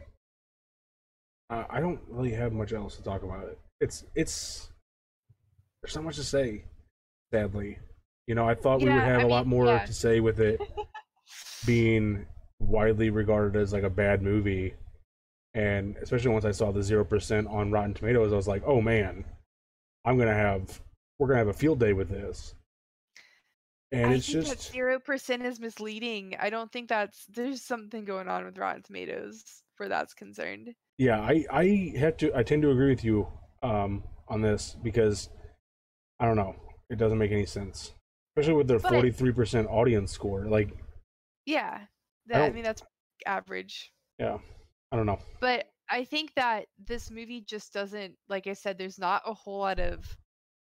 [1.50, 3.58] uh, I don't really have much else to talk about it.
[3.80, 4.70] It's it's
[5.82, 6.64] there's not much to say.
[7.32, 7.78] Sadly,
[8.26, 9.86] you know, I thought we would have I a lot more yeah.
[9.86, 10.60] to say with it
[11.66, 12.26] being
[12.60, 14.74] widely regarded as like a bad movie,
[15.54, 18.80] and especially once I saw the zero percent on Rotten Tomatoes, I was like, oh
[18.80, 19.24] man,
[20.04, 20.80] I'm gonna have
[21.18, 22.54] we're gonna have a field day with this.
[23.92, 26.36] And I it's just zero percent is misleading.
[26.38, 29.42] I don't think that's there's something going on with Rotten Tomatoes
[29.78, 30.74] where that's concerned.
[30.98, 33.26] Yeah, I I have to I tend to agree with you
[33.62, 35.28] um on this because
[36.20, 36.54] I don't know,
[36.88, 37.94] it doesn't make any sense.
[38.36, 40.46] Especially with their But- 43% audience score.
[40.46, 40.70] Like,
[41.46, 41.86] Yeah,
[42.30, 42.82] that, I, don't- mean that's
[43.26, 43.92] average.
[44.18, 44.38] yeah.
[44.92, 45.20] I don't know.
[45.40, 49.60] But I think that this movie just doesn't, like I said, there's not a whole
[49.60, 50.04] lot of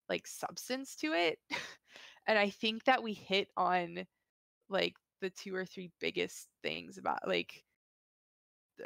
[0.08, 1.38] like substance to it,
[2.28, 4.06] and I think that we hit on
[4.68, 7.64] like the two or three biggest things about like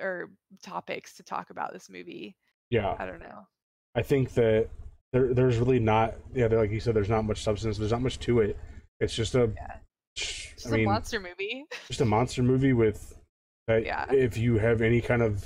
[0.01, 0.31] or
[0.63, 2.37] topics to talk about this movie.
[2.71, 2.95] Yeah.
[2.99, 3.47] I don't know.
[3.95, 4.69] I think that
[5.13, 8.19] there there's really not yeah, like you said there's not much substance, there's not much
[8.21, 8.59] to it.
[9.01, 9.77] It's just a Yeah.
[10.17, 11.65] Just I mean, a monster movie.
[11.89, 13.19] just a monster movie with
[13.69, 14.11] Yeah.
[14.13, 15.45] if you have any kind of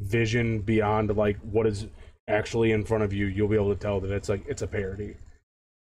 [0.00, 1.86] vision beyond like what is
[2.28, 4.66] actually in front of you you'll be able to tell that it's like it's a
[4.66, 5.16] parody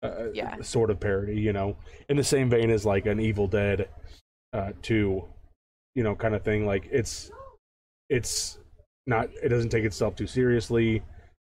[0.04, 0.62] uh, Yeah.
[0.62, 1.76] sort of parody you know
[2.10, 3.90] in the same vein as like an evil dead
[4.52, 5.24] uh 2
[5.96, 7.32] you know kind of thing like it's
[8.10, 8.60] it's
[9.08, 11.02] not it doesn't take itself too seriously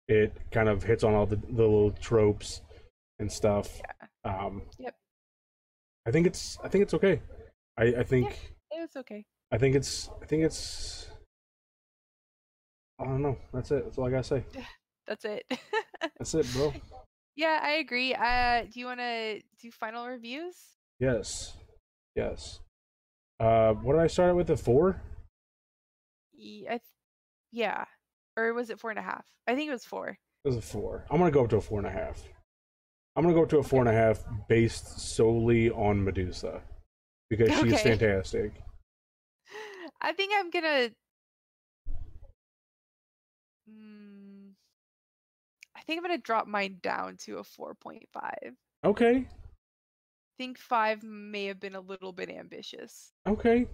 [0.08, 2.62] it kind of hits on all the, the little tropes
[3.20, 3.80] and stuff
[4.24, 4.96] um Yep.
[6.06, 7.22] I think it's i think it's okay
[7.78, 9.26] i i think yeah, It's okay.
[9.52, 10.10] I think it's.
[10.22, 11.08] I think it's.
[13.00, 13.38] I don't know.
[13.54, 13.86] That's it.
[13.86, 14.44] That's all I gotta say.
[15.08, 15.44] That's it.
[16.18, 16.74] That's it, bro.
[17.36, 18.14] yeah, I agree.
[18.14, 20.56] Uh, do you want to do final reviews?
[21.00, 21.54] Yes.
[22.16, 22.60] Yes.
[23.40, 24.50] Uh, what did I start out with?
[24.50, 25.02] A four?
[26.34, 26.82] Ye- I th-
[27.52, 27.86] yeah,
[28.36, 29.26] or was it four and a half?
[29.48, 30.10] I think it was four.
[30.44, 31.06] It was a four.
[31.10, 32.22] I'm gonna go up to a four and a half.
[33.16, 36.62] I'm gonna go up to a four and a half based solely on Medusa
[37.30, 37.84] because she's Okay.
[37.98, 38.52] fantastic.
[40.02, 40.90] I think I'm gonna.
[43.70, 44.52] Mm,
[45.76, 48.54] I think I'm gonna drop mine down to a four point five.
[48.84, 49.16] Okay.
[49.28, 53.14] I think five may have been a little bit ambitious.
[53.26, 53.68] Okay.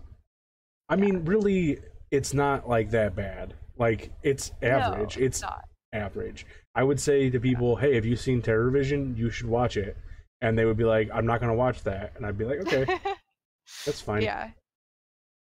[0.88, 1.80] I mean, really,
[2.12, 3.56] it's not like that bad.
[3.78, 5.18] Like it's average.
[5.18, 5.66] No, it's not.
[5.94, 6.46] Average.
[6.76, 9.16] I would say to people, "Hey, have you seen Terror Vision?
[9.18, 9.98] You should watch it."
[10.42, 12.60] And they would be like, "I'm not going to watch that." And I'd be like,
[12.62, 12.86] "Okay,
[13.86, 14.52] that's fine." yeah,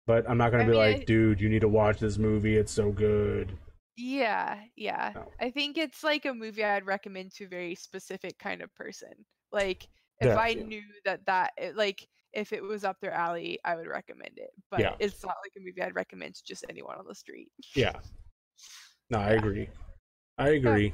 [0.06, 2.18] But I'm not going to be mean, like, I- "Dude, you need to watch this
[2.18, 2.56] movie.
[2.56, 3.56] It's so good."
[3.96, 5.12] yeah, yeah.
[5.14, 5.30] No.
[5.40, 9.12] I think it's like a movie I'd recommend to a very specific kind of person.
[9.52, 9.84] Like
[10.20, 10.64] if Yeah, I yeah.
[10.64, 14.50] knew that that it, like if it was up their alley, I would recommend it.
[14.68, 14.96] But Yeah.
[14.98, 17.52] it's not like a movie I'd recommend to just anyone on the street.
[17.76, 17.92] Yeah.
[19.10, 19.68] No, I agree.
[20.38, 20.92] I agree.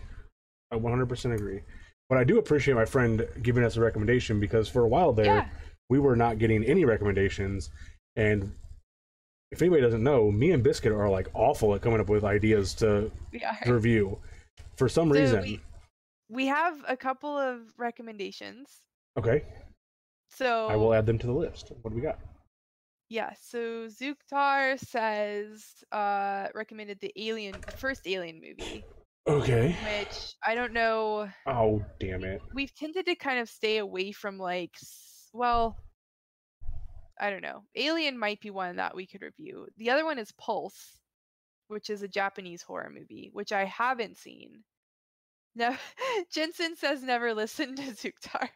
[0.72, 1.60] I 100% agree.
[2.08, 5.26] But I do appreciate my friend giving us a recommendation because for a while there,
[5.26, 5.48] Yeah.
[5.88, 7.70] we were not getting any recommendations.
[8.16, 8.52] And
[9.52, 12.74] if anybody doesn't know, me and Biscuit are like awful at coming up with ideas
[12.74, 13.10] to
[13.64, 14.20] to review.
[14.76, 15.42] For some So reason.
[15.42, 15.60] we-
[16.32, 18.82] We have a couple of recommendations.
[19.16, 19.44] Okay.
[20.30, 21.72] So I will add them to the list.
[21.82, 22.20] What do we got?
[23.08, 28.84] Yeah, so Zuktar says uh recommended the Alien the first Alien movie,
[29.30, 29.76] Okay.
[29.98, 32.42] which I don't know Oh, damn it.
[32.54, 34.74] we've tended to kind of stay away from like
[35.32, 35.76] well
[37.20, 37.64] I don't know.
[37.76, 39.66] Alien might be one that we could review.
[39.76, 40.96] The other one is Pulse,
[41.68, 44.64] which is a Japanese horror movie, which I haven't seen.
[45.54, 45.76] No,
[46.32, 48.48] Jensen says never listen to Zuktar.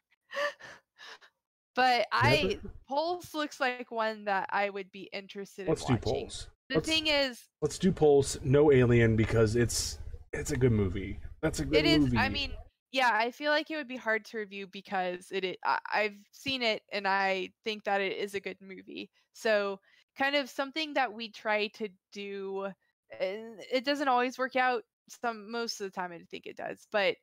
[1.76, 2.58] but I?
[2.88, 5.68] Pulse looks like one that I would be interested in.
[5.68, 5.98] Let's do.
[5.98, 6.46] Pulse.
[6.70, 8.38] The Let's, thing is, let's do Pulse.
[8.42, 9.98] No Alien because it's
[10.34, 11.20] it's a good movie.
[11.40, 12.06] That's a good it movie.
[12.06, 12.14] It is.
[12.16, 12.52] I mean,
[12.92, 15.58] yeah, I feel like it would be hard to review because it.
[15.64, 19.10] I, I've seen it and I think that it is a good movie.
[19.32, 19.80] So,
[20.18, 22.66] kind of something that we try to do.
[23.10, 24.84] and It doesn't always work out.
[25.08, 27.16] Some most of the time, I think it does, but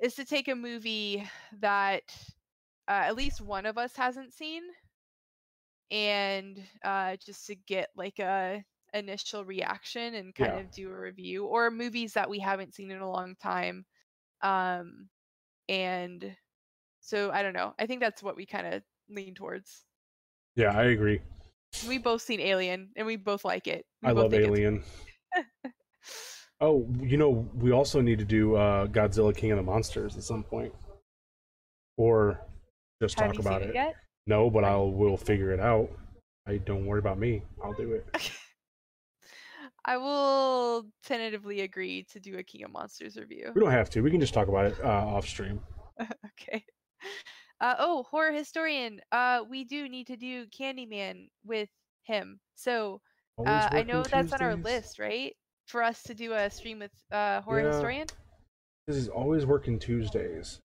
[0.00, 1.28] is to take a movie
[1.60, 2.02] that
[2.88, 4.62] uh, at least one of us hasn't seen
[5.90, 8.64] and uh, just to get like a
[8.94, 10.60] initial reaction and kind Yeah.
[10.60, 13.84] of do a review or movies that we haven't seen in a long time
[14.42, 15.08] um
[15.68, 16.34] and
[17.00, 19.84] so i don't know i think that's what we kind of lean towards
[20.56, 21.20] yeah, I agree.
[21.88, 24.82] we both seen alien and we both like it We I both love think Alien.
[26.60, 30.22] Oh, you know, we also need to do uh, Godzilla King of the Monsters at
[30.24, 30.74] some point,
[31.96, 32.38] or
[33.00, 33.70] just have talk about it.
[33.70, 33.94] it yet
[34.26, 35.88] No, but I'll will figure it out.
[36.46, 37.42] I don't worry about me.
[37.64, 38.06] I'll do it.
[39.84, 44.00] i will tentatively agree to do a king of monsters review We don't have to.
[44.02, 45.60] We can just talk about it uh, off stream.
[46.26, 46.64] okay.
[47.60, 49.00] Uh, oh, horror historian.
[49.12, 51.68] Uh, we do need to do Candyman with
[52.02, 52.40] him.
[52.54, 53.00] So
[53.44, 55.36] uh, I know that's on our list, right?
[55.66, 57.66] For us to do a stream with uh, horror Yeah.
[57.66, 58.08] historian.
[58.86, 60.60] This is always working Tuesdays.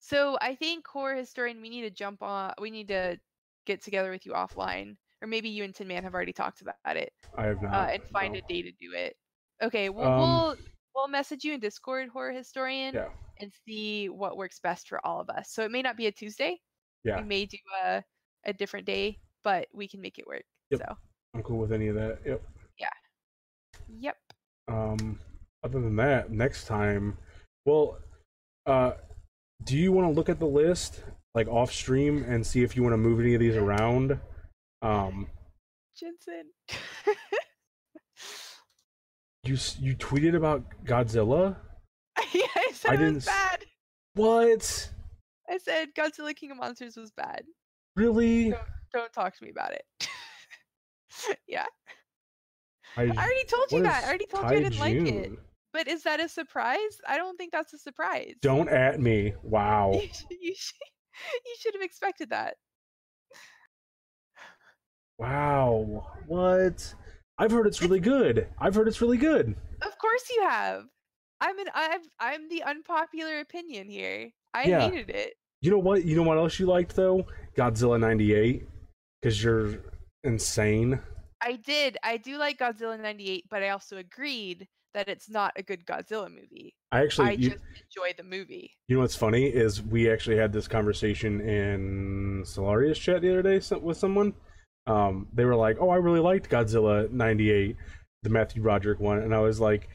[0.00, 1.60] So I think horror historian.
[1.60, 2.54] We need to jump on.
[2.60, 3.18] We need to
[3.66, 6.96] get together with you offline, or maybe you and Tin Man have already talked about
[6.96, 7.72] it, I have not.
[7.74, 8.38] uh, and find no.
[8.40, 9.16] a day to do it.
[9.62, 9.88] Okay.
[9.88, 10.56] Well, Um, we'll
[10.94, 13.08] we'll message you in Discord, horror historian, Yeah,
[13.40, 15.50] and see what works best for all of us.
[15.50, 16.58] So it may not be a Tuesday.
[17.04, 17.20] yeah.
[17.20, 18.02] we may do a,
[18.44, 20.42] a different day, but we can make it work.
[20.70, 20.80] Yep.
[20.86, 20.96] So,
[21.34, 22.18] I'm cool with any of that.
[22.24, 22.42] Yep.
[22.78, 22.88] Yeah.
[24.00, 24.16] Yep.
[24.68, 25.18] Um,
[25.64, 27.16] other than that, next time,
[27.64, 27.98] well,
[28.66, 28.92] uh,
[29.64, 31.02] do you want to look at the list
[31.34, 34.18] like off stream and see if you want to move any of these around?
[34.82, 35.26] Um,
[35.98, 36.44] Jensen.
[39.44, 41.56] you you tweeted about Godzilla.
[42.16, 43.64] I said I it didn't was bad.
[44.14, 44.90] What?
[45.48, 47.42] I said Godzilla King of Monsters was bad.
[47.96, 48.54] Really?
[48.92, 50.08] Don't talk to me about it.
[51.48, 51.66] yeah,
[52.96, 54.04] I, I already told you that.
[54.04, 55.32] I already told you I didn't like it.
[55.72, 57.00] But is that a surprise?
[57.06, 58.34] I don't think that's a surprise.
[58.40, 59.34] Don't at me.
[59.42, 59.92] Wow.
[59.92, 60.76] You should, you should,
[61.44, 62.56] you should have expected that.
[65.18, 66.06] Wow.
[66.26, 66.94] What?
[67.38, 68.48] I've heard it's really good.
[68.58, 69.54] I've heard it's really good.
[69.82, 70.84] Of course you have.
[71.40, 74.30] I'm an I'm I'm the unpopular opinion here.
[74.54, 74.88] I Yeah.
[74.90, 75.34] hated it.
[75.60, 76.04] You know what?
[76.04, 77.26] You know what else you liked though?
[77.56, 78.66] Godzilla 98
[79.22, 79.80] cuz you're
[80.24, 81.00] insane.
[81.40, 81.96] I did.
[82.02, 86.28] I do like Godzilla 98, but I also agreed that it's not a good Godzilla
[86.28, 86.74] movie.
[86.90, 87.62] I actually I you, just
[87.94, 88.72] enjoy the movie.
[88.88, 93.42] you know what's funny is we actually had this conversation in Solaria's chat the other
[93.42, 94.34] day with someone.
[94.88, 97.76] Um they were like, "Oh, I really liked Godzilla 98,
[98.22, 99.88] the Matthew Broderick one." And I was like,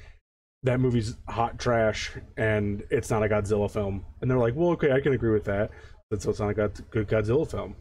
[0.64, 4.06] that movie's hot trash and it's not a Godzilla film.
[4.22, 5.72] And they're like, "Well, okay, I can agree with that.
[6.10, 7.76] That's it's not a good Godzilla film."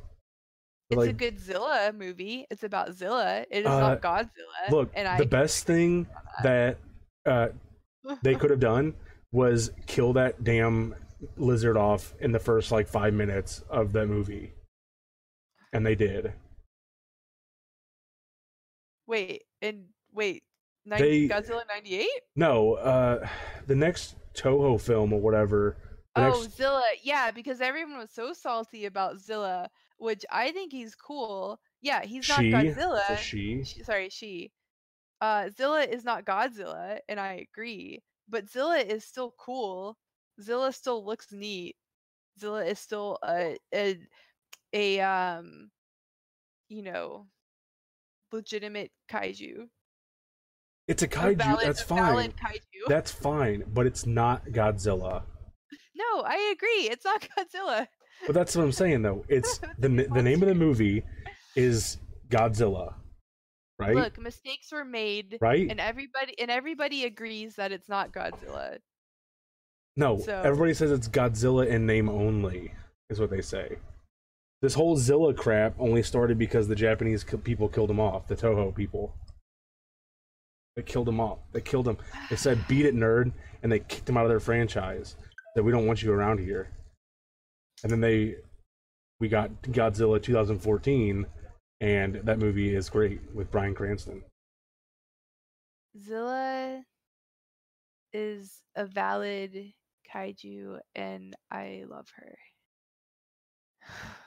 [0.91, 2.47] It's Like- a Godzilla movie.
[2.51, 3.47] It's about Zilla.
[3.51, 4.71] It is Uh, not Godzilla.
[4.71, 6.07] Look, and the I best thing
[6.43, 6.79] that
[7.25, 7.49] uh,
[8.23, 8.95] they could have done
[9.31, 10.95] was kill that damn
[11.37, 14.53] lizard off in the first like five minutes of that movie,
[15.73, 16.33] and they did.
[19.07, 20.43] Wait and wait.
[20.85, 22.09] Nin- They- Godzilla 98?
[22.37, 23.29] No, uh,
[23.67, 25.77] the next Toho film or whatever.
[26.17, 26.83] Oh, next, Zilla.
[27.03, 31.59] Yeah, because everyone was so salty about Zilla, which I think he's cool.
[31.81, 33.09] Yeah, he's not it's Godzilla.
[33.09, 33.65] a she.
[33.65, 34.53] Sorry, she.
[35.21, 38.03] Uh, Zilla is not Godzilla, and I agree.
[38.29, 39.97] But Zilla is still cool.
[40.41, 41.77] Zilla still looks neat.
[42.39, 43.99] Zilla is still a a,
[44.73, 45.71] a um,
[46.69, 47.27] you know,
[48.33, 49.69] legitimate kaiju.
[50.89, 51.37] It's a A kaiju.
[51.39, 52.33] valid- that's a fine.
[52.33, 52.89] kaiju.
[52.89, 55.23] That's fine, but it's not Godzilla.
[55.95, 56.89] no, I agree.
[56.91, 57.87] It's not Godzilla.
[58.27, 59.25] But that's what I'm saying though.
[59.29, 61.03] It's the the name of the movie
[61.57, 62.95] is Godzilla,
[63.79, 63.95] right?
[63.95, 65.69] Look, mistakes were made, right?
[65.71, 68.79] and everybody and everybody agrees that it's not Godzilla.
[69.97, 72.73] No, So- everybody says it's Godzilla in name only,
[73.11, 73.77] is what they say.
[74.63, 78.73] This whole Zilla crap only started because the Japanese people killed him off, the Toho
[78.73, 79.13] people.
[80.77, 81.39] They killed him off.
[81.53, 81.99] They killed him.
[82.31, 83.33] They said, beat it, nerd,
[83.63, 85.17] and they kicked him out of their franchise.
[85.57, 86.71] That we don't want you around here.
[87.83, 88.37] And then they
[89.19, 91.27] we got Godzilla 2014,
[91.81, 94.23] and that movie is great with Bryan Cranston.
[95.99, 96.83] Zilla
[98.13, 99.73] is a valid
[100.15, 102.39] kaiju, and I love her.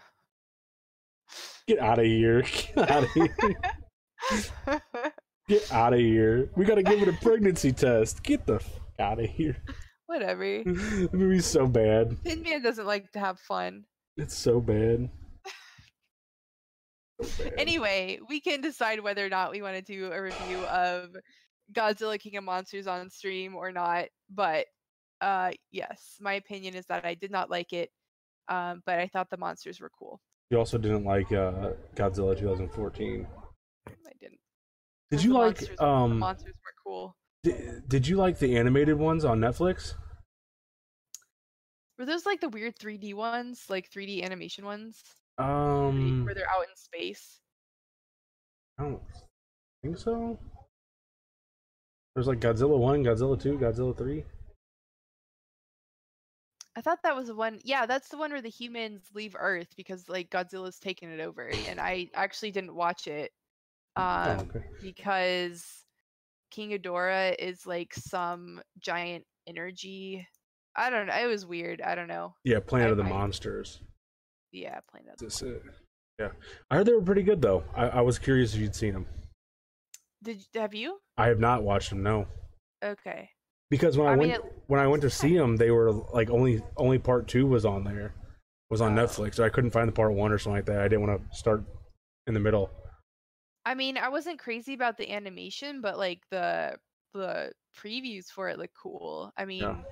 [1.68, 2.42] Get out of here!
[2.76, 3.36] Get out of here!
[5.48, 6.50] Get out of here!
[6.56, 8.22] We gotta give it a pregnancy test.
[8.22, 9.58] Get the fuck out of here!
[10.06, 10.44] Whatever.
[10.64, 12.18] the movie's so bad.
[12.24, 13.86] Tin Man doesn't like to have fun.
[14.16, 15.10] It's so bad.
[17.24, 17.54] So bad.
[17.58, 21.16] Anyway, we can decide whether or not we want to do a review of
[21.74, 24.06] Godzilla King of Monsters on stream or not.
[24.30, 24.68] But
[25.22, 27.90] uh yes, my opinion is that I did not like it.
[28.48, 30.22] Um, but I thought the monsters were cool.
[30.52, 33.28] You also didn't like uh, Godzilla 2014.
[33.88, 34.40] I didn't.
[35.12, 36.20] Did you the like monsters, the um?
[36.20, 37.16] monsters were cool.
[37.44, 39.96] Did, did you like the animated ones on Netflix?
[41.98, 45.02] Were those like the weird 3D ones, like 3D animation ones,
[45.38, 47.40] Um, where they're out in space?
[48.78, 49.02] I don't
[49.82, 50.38] think so.
[52.14, 54.26] There's like Godzilla one, Godzilla two, Godzilla three.
[56.76, 57.60] I thought that was the one.
[57.64, 61.50] Yeah, that's the one where the humans leave Earth because like Godzilla's taken it over,
[61.70, 63.32] and I actually didn't watch it
[63.96, 64.66] um, oh, okay.
[64.82, 65.66] because
[66.52, 70.28] King Ghidorah is like some giant energy.
[70.76, 71.14] I don't know.
[71.16, 71.82] It was weird.
[71.82, 72.34] I don't know.
[72.44, 73.80] Yeah, Planet I of the might- Monsters.
[74.52, 75.20] Yeah, Planet that.
[75.26, 75.62] That's it.
[76.20, 76.30] Yeah,
[76.72, 77.64] I heard they were pretty good though.
[77.76, 79.06] I, I was curious if you'd seen them.
[80.24, 81.00] Did y- have you?
[81.18, 82.04] I have not watched them.
[82.04, 82.26] No,
[82.84, 83.30] Okay.
[83.70, 85.92] Because when I, I mean, went it when I went to see them, they were
[85.92, 88.14] like only only part two was on there,
[88.70, 89.04] was on Oh.
[89.06, 89.36] Netflix.
[89.36, 90.82] So I couldn't find the part one or something like that.
[90.82, 91.64] I didn't want to start
[92.28, 92.70] in the middle.
[93.66, 96.76] I mean, I wasn't crazy about the animation, but like the
[97.14, 99.32] the previews for it look cool.
[99.38, 99.84] I mean,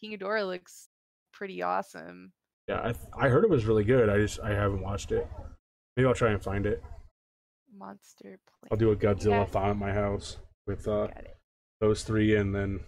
[0.00, 0.88] King Ghidorah looks
[1.32, 2.32] pretty awesome.
[2.68, 4.08] Yeah, I th- I heard it was really good.
[4.08, 5.26] I just I haven't watched it.
[5.96, 6.82] Maybe I'll try and find it.
[7.76, 8.68] Monster play.
[8.70, 9.44] I'll do a Godzilla Yeah.
[9.46, 11.08] thon at my house with uh,
[11.80, 12.80] those three, and then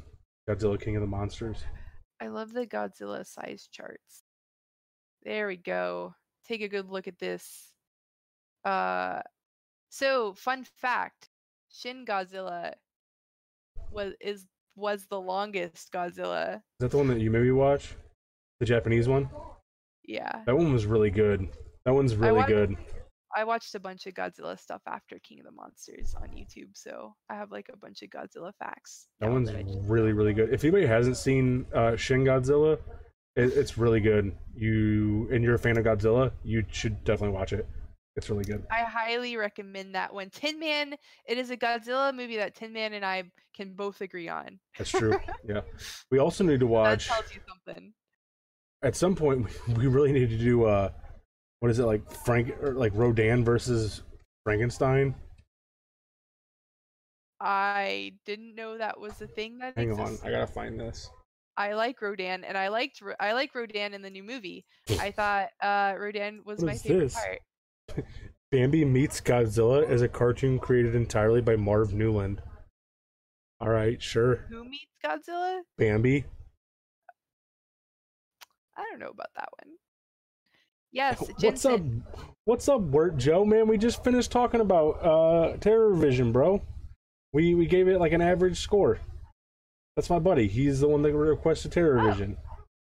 [0.48, 1.58] Godzilla King of the Monsters.
[2.20, 4.22] I love the Godzilla size charts.
[5.22, 6.14] There we go.
[6.46, 7.72] Take a good look at this.
[8.64, 9.20] Uh
[9.90, 11.28] so fun fact,
[11.70, 12.72] Shin Godzilla
[13.90, 16.56] was is was the longest Godzilla.
[16.56, 17.94] Is that the one that you maybe watch?
[18.60, 19.28] The Japanese one?
[20.04, 20.42] Yeah.
[20.46, 21.48] That one was really good.
[21.84, 22.76] That one's really good.
[23.36, 27.14] I watched a bunch of Godzilla stuff after King of the Monsters on YouTube, so
[27.28, 29.08] I have like a bunch of Godzilla facts.
[29.20, 30.52] That one's just- really really good.
[30.52, 32.78] If anybody hasn't seen uh, Shin Godzilla,
[33.36, 34.34] it, it's really good.
[34.56, 37.68] You and you're a fan of Godzilla, you should definitely watch it.
[38.16, 38.64] It's really good.
[38.70, 40.30] I highly recommend that one.
[40.30, 40.94] Tin Man,
[41.28, 43.24] it is a Godzilla movie that Tin Man and I
[43.54, 44.58] can both agree on.
[44.78, 45.18] That's true.
[45.46, 45.60] yeah.
[46.10, 47.08] We also need to watch.
[47.08, 47.92] That tells you something.
[48.82, 50.88] at some point we really need to do uh
[51.66, 54.02] what is it like frank or like rodan versus
[54.44, 55.12] frankenstein
[57.40, 61.10] I didn't know that was a thing that hang on i gotta find this
[61.58, 64.66] I like Rodan, and I liked I like Rodan in the new movie.
[65.00, 67.14] I thought uh, Rodan was What my favorite this?
[67.14, 68.04] part.
[68.52, 72.42] bambi meets godzilla is a cartoon created entirely by marv newland
[73.60, 75.62] all right sure Who meets Godzilla?
[75.78, 76.26] bambi
[78.76, 79.74] I don't know about that one.
[80.96, 81.80] Yes, what's up
[82.46, 86.62] what's up Wirt joe man we just finished talking about uh terror vision bro
[87.34, 88.98] we we gave it like an average score
[89.94, 92.10] that's my buddy he's the one that requested terror Oh.
[92.10, 92.36] vision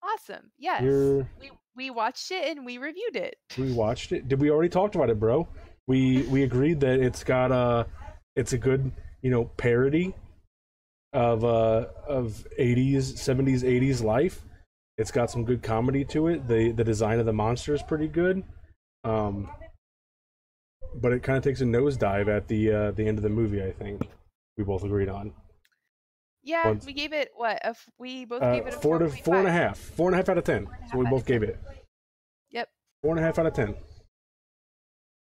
[0.04, 0.52] Awesome.
[0.60, 3.36] Yes, You're- we we watched it and we reviewed it.
[3.58, 4.28] We watched it.
[4.28, 5.48] Did we already talked about it, bro?
[5.88, 7.88] We we agreed that it's got a
[8.36, 8.92] it's a good,
[9.22, 10.14] you know, parody
[11.14, 14.44] of uh of 80s, 70s, 80s life.
[14.98, 16.48] It's got some good comedy to it.
[16.48, 18.44] The the design of the monster is pretty good.
[19.04, 19.50] Um
[20.96, 23.64] but it kind of takes a nosedive at the uh the end of the movie,
[23.64, 24.02] I think.
[24.58, 25.34] We both agreed on.
[26.44, 27.56] Yeah, Once- we gave it what?
[27.58, 29.54] A f- we both Uh, gave it a four to four and a 4.5.
[29.54, 29.78] half.
[29.80, 30.66] Four and a half out of ten.
[30.66, 31.58] Four and a So we both gave it.
[32.52, 32.70] Yep.
[33.02, 33.74] Four and a half out of ten.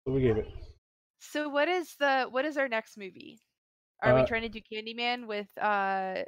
[0.06, 0.48] So we gave it.
[1.20, 3.40] So what is the what is our next movie?
[4.04, 6.24] Are we Uh, trying to do Candyman with uh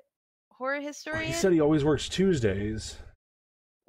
[0.49, 1.27] horror historian?
[1.27, 2.97] He said he always works Tuesdays.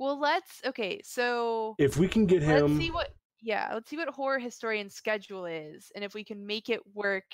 [0.01, 1.01] Well, let's okay.
[1.05, 3.11] So If we can get him, let's see what
[3.43, 7.25] yeah, let's see what horror historian schedule is, and if we can make it work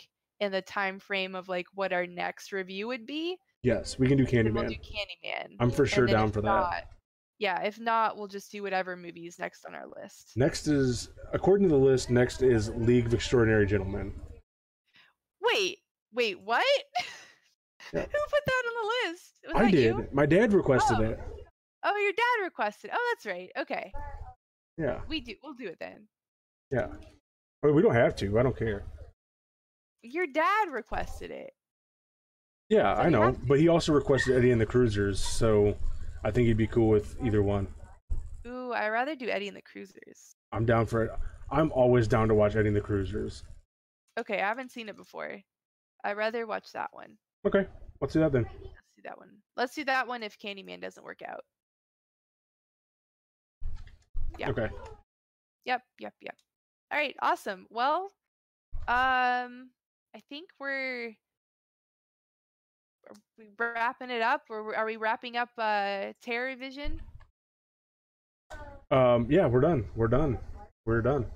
[0.41, 4.19] in the time frame of like what our next review would be, yes, we can
[4.19, 4.77] do then we'll do Candyman.
[5.49, 5.57] Candyman.
[5.61, 6.47] I'm for sure down for that.
[6.49, 6.83] not-
[7.39, 10.33] Yeah, if not, we'll just do whatever movies next on our list.
[10.37, 14.12] Next is, according to the list, next is League of Extraordinary Gentlemen.
[15.41, 15.79] Wait,
[16.12, 16.64] wait, what?
[17.93, 18.01] Yeah.
[18.01, 18.75] Who put that on
[19.07, 19.33] the list?
[19.55, 19.85] Was I did.
[19.85, 20.07] you?
[20.12, 21.03] My dad requested Oh.
[21.03, 21.21] it.
[21.89, 22.91] Oh, your dad requested.
[22.93, 23.49] Oh, that's right.
[23.57, 23.93] Okay.
[24.76, 25.34] Yeah, We do.
[25.43, 26.09] We'll do it then.
[26.70, 26.89] yeah.
[27.62, 28.39] I mean, we don't have to.
[28.39, 28.84] I don't care.
[30.03, 31.53] Your dad requested it.
[32.68, 35.76] Yeah, So I know, but he also requested Eddie and the Cruisers, so
[36.24, 37.68] I think he'd be cool with either one.
[38.47, 40.34] Ooh, I'd rather do Eddie and the Cruisers.
[40.53, 41.11] I'm down for it.
[41.51, 43.45] I'm always down to watch Eddie and the Cruisers.
[44.18, 45.41] Okay, I haven't seen it before.
[46.05, 47.16] I'd rather watch that one.
[47.47, 47.66] Okay,
[48.01, 48.43] let's do that then.
[48.45, 49.30] Let's do that one.
[49.57, 51.45] Let's do that one if Candyman doesn't work out.
[54.39, 54.51] Yeah.
[54.51, 54.68] Okay.
[55.64, 56.37] Yep, yep, yep.
[56.93, 57.66] All right, awesome.
[57.70, 58.11] Well,
[58.89, 59.70] um,
[60.14, 61.14] I think we're
[63.09, 67.01] are we wrapping it up, or are we wrapping up uh Terror Vision?
[68.91, 69.87] Um, yeah, we're done.
[69.97, 70.39] We're done.
[70.84, 71.26] We're done.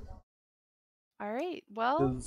[1.20, 1.62] All right.
[1.74, 2.20] Well,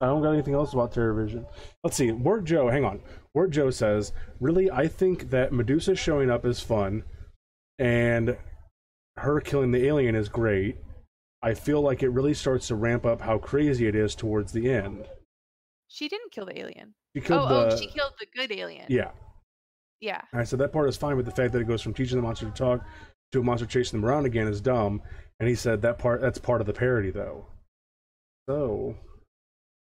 [0.00, 1.44] I don't got anything else about TerrorVision.
[1.84, 2.12] Let's see.
[2.12, 3.00] Word Joe, hang on.
[3.34, 7.04] Word Joe says, really, I think that Medusa showing up is fun,
[7.78, 8.36] and
[9.20, 10.76] her killing the alien is great.
[11.42, 14.70] I feel like it really starts to ramp up how crazy it is towards the
[14.70, 15.06] end.
[15.88, 16.94] she didn't kill the alien.
[17.14, 18.86] She killed oh, oh the oh, she killed the good alien.
[18.88, 19.10] yeah.
[20.00, 20.22] Yeah.
[20.32, 22.22] I said that part is fine, but the fact that it goes from teaching the
[22.22, 22.82] monster to talk
[23.32, 25.02] to a monster chasing them around again is dumb.
[25.38, 27.46] And he said that part that's part of the parody though.
[28.48, 28.96] So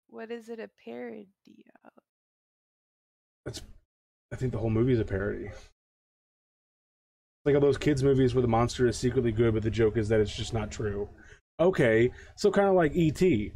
[0.08, 1.28] What is it a parody
[1.84, 1.92] of?
[3.46, 3.62] that's
[4.32, 5.50] I think the whole movie is a parody.
[7.44, 10.08] Like all those kids movies where the monster is secretly good, but the joke is
[10.08, 11.08] that it's just not true.
[11.58, 13.52] Okay, so kind of like E.T.,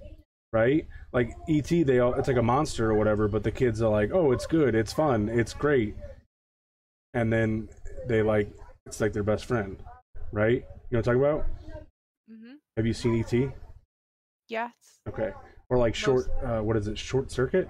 [0.53, 0.87] right?
[1.12, 4.11] Like E.T., they all it's like a monster or whatever, but the kids are like,
[4.12, 5.95] "Oh, it's good, it's fun, it's great,"
[7.14, 7.68] and then
[8.09, 8.51] they like
[8.87, 9.82] it's like their best friend,
[10.32, 10.64] right?
[10.91, 11.47] You know what I'm talking about?
[12.30, 12.53] Mm-hmm.
[12.76, 13.49] Have you seen E.T.?
[14.49, 14.72] Yes.
[15.09, 15.30] Okay,
[15.68, 16.99] or like short, uh, what is it?
[16.99, 17.68] Short Circuit?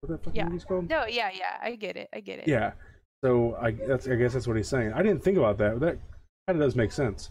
[0.00, 0.46] What that fucking Yeah.
[0.46, 0.88] movie's called?
[0.90, 1.06] No.
[1.06, 1.30] Yeah.
[1.32, 1.56] Yeah.
[1.62, 2.08] I get it.
[2.12, 2.48] I get it.
[2.48, 2.72] Yeah.
[3.26, 4.92] So I that's I guess that's what he's saying.
[4.92, 5.80] I didn't think about that.
[5.80, 5.98] That
[6.46, 7.30] kind of does make sense.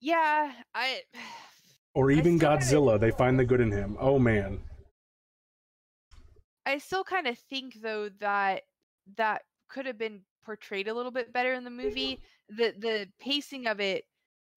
[0.00, 0.52] Yeah.
[0.74, 1.02] I.
[1.94, 3.96] Or even kinda- Godzilla, they find the good in him.
[3.98, 4.60] Oh man.
[6.66, 8.64] I still kind of think though that
[9.16, 12.20] that could have been portrayed a little bit better in the movie.
[12.50, 14.04] The the pacing of it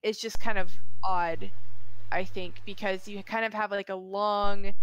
[0.02, 0.70] is just kind of
[1.02, 1.50] odd,
[2.12, 4.74] I think, because you kind of have like a long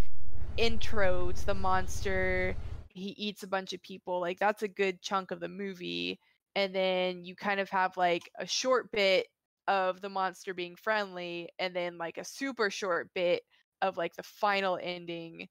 [0.57, 2.55] intro to the monster.
[2.97, 4.19] He eats a bunch of people.
[4.19, 6.19] Like that's a good chunk of the movie.
[6.55, 9.27] And then you kind of have like a short bit
[9.67, 13.43] of the monster being friendly and then like a super short bit
[13.81, 15.47] of like the final ending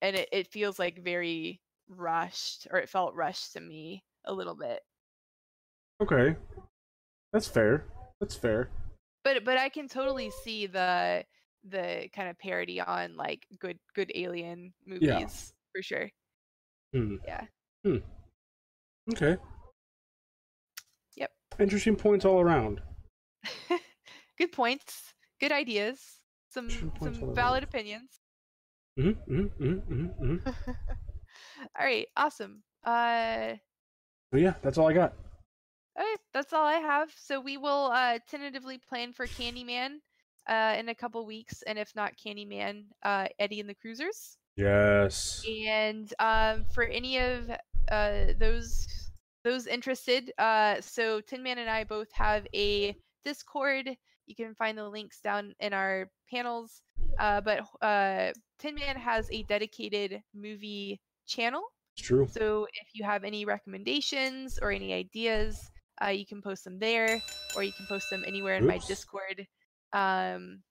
[0.00, 4.54] and it, it feels like very rushed or it felt rushed to me a little
[4.54, 4.80] bit
[6.00, 6.36] Okay.
[7.32, 7.84] That's fair.
[8.20, 8.70] That's fair.
[9.24, 11.24] but but i can totally see the
[11.64, 16.08] the kind of parody on like good good alien movies for sure
[16.92, 17.16] Hmm.
[17.24, 17.44] Yeah.
[17.84, 17.96] Hmm.
[19.12, 19.36] Okay.
[21.16, 21.30] Yep.
[21.58, 22.80] Interesting points all around.
[24.38, 26.18] good points good ideas
[26.48, 27.34] some Interesting points all some around.
[27.34, 28.20] valid opinions
[28.98, 30.50] Mm-hmm, mm-hmm, mm-hmm, mm-hmm.
[31.78, 33.54] all right awesome uh
[34.32, 35.14] But yeah, that's all I got.
[35.98, 37.10] Okay, that's all I have.
[37.16, 39.98] So we will uh, tentatively plan for Candyman
[40.48, 44.36] uh, in a couple weeks, and if not Candyman, uh, Eddie and the Cruisers.
[44.58, 45.44] Yes.
[45.68, 47.48] And um, for any of
[47.92, 48.88] uh, those
[49.44, 53.88] those interested, uh, so Tin Man and I both have a Discord.
[54.26, 56.82] You can find the links down in our panels.
[57.20, 61.62] Uh, but uh, Tin Man has a dedicated movie channel.
[61.96, 62.28] It's true.
[62.28, 65.70] So if you have any recommendations or any ideas,
[66.04, 67.22] uh, you can post them there,
[67.54, 69.46] or you can post them anywhere in my Discord.
[69.92, 70.62] Um,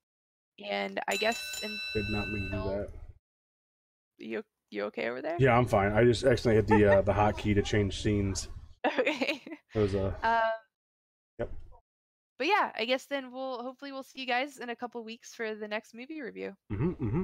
[0.70, 1.42] and I guess,
[1.94, 2.90] Did not mean to do that.
[4.18, 5.38] You you okay over there?
[5.40, 5.94] Yeah, I'm fine.
[5.94, 8.50] I just accidentally hit the uh, the hotkey to change scenes.
[8.86, 9.42] Okay.
[9.76, 10.42] It was uh Um,
[11.40, 11.52] Yep.
[12.40, 15.34] But yeah, I guess then we'll hopefully we'll see you guys in a couple weeks
[15.34, 16.56] for the next movie review.
[16.72, 17.24] hmm hmm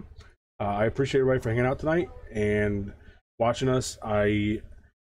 [0.59, 2.93] Uh, I appreciate everybody for hanging out tonight and
[3.39, 3.97] watching us.
[4.03, 4.61] I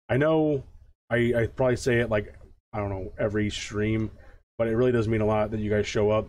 [0.09, 0.63] I know
[1.09, 2.33] I I probably say it like
[2.73, 4.11] I don't know every stream,
[4.57, 6.27] but it really does mean a lot that you guys show up.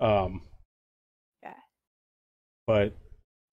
[0.00, 0.42] Um.
[1.42, 1.54] Yeah.
[2.66, 2.92] But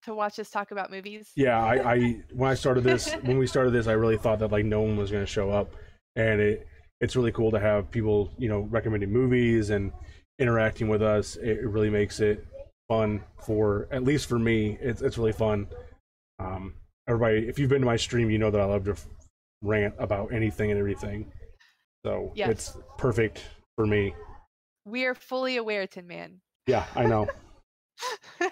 [0.06, 1.32] To watch us talk about movies.
[1.36, 4.52] yeah, I, I when I started this when we started this, I really thought that
[4.52, 5.76] like no one was going to show up,
[6.16, 6.68] and it
[6.99, 9.91] it's really cool to have people you know recommending movies and
[10.39, 11.36] interacting with us.
[11.36, 12.45] It, really makes it
[12.89, 14.78] fun for at least for me.
[14.82, 15.68] It's it's really fun.
[16.39, 16.74] Um,
[17.08, 18.95] everybody, if you've been to my stream, you know that I love to
[19.62, 21.32] rant about anything and everything.
[22.04, 22.49] So Yes.
[22.49, 23.43] it's perfect
[23.76, 24.16] for me.
[24.86, 26.41] We are fully aware, Tin Man.
[26.66, 27.28] Yeah, I know.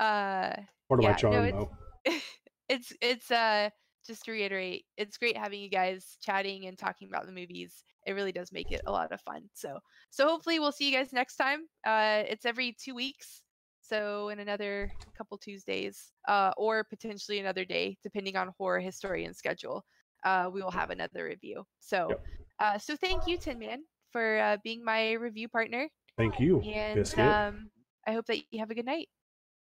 [0.00, 0.54] uh
[0.88, 1.68] Part of Yeah, my no, it's-
[2.04, 2.12] though.
[2.68, 3.70] it's it's uh
[4.06, 7.84] just to reiterate, it's great having you guys chatting and talking about the movies.
[8.06, 9.42] It really does make it a lot of fun.
[9.54, 9.78] So,
[10.10, 11.66] so hopefully we'll see you guys next time.
[11.86, 13.42] Uh, it's every two weeks,
[13.82, 19.84] so in another couple Tuesdays, uh, or potentially another day, depending on horror historian schedule.
[20.24, 21.64] Uh, we will have another review.
[21.80, 22.20] So, Yep.
[22.58, 23.82] uh, so thank you, Tin Man,
[24.12, 27.24] for uh, being my review partner, Thank you, and Biscuit.
[27.26, 27.70] um,
[28.06, 29.08] I hope that you have a good night.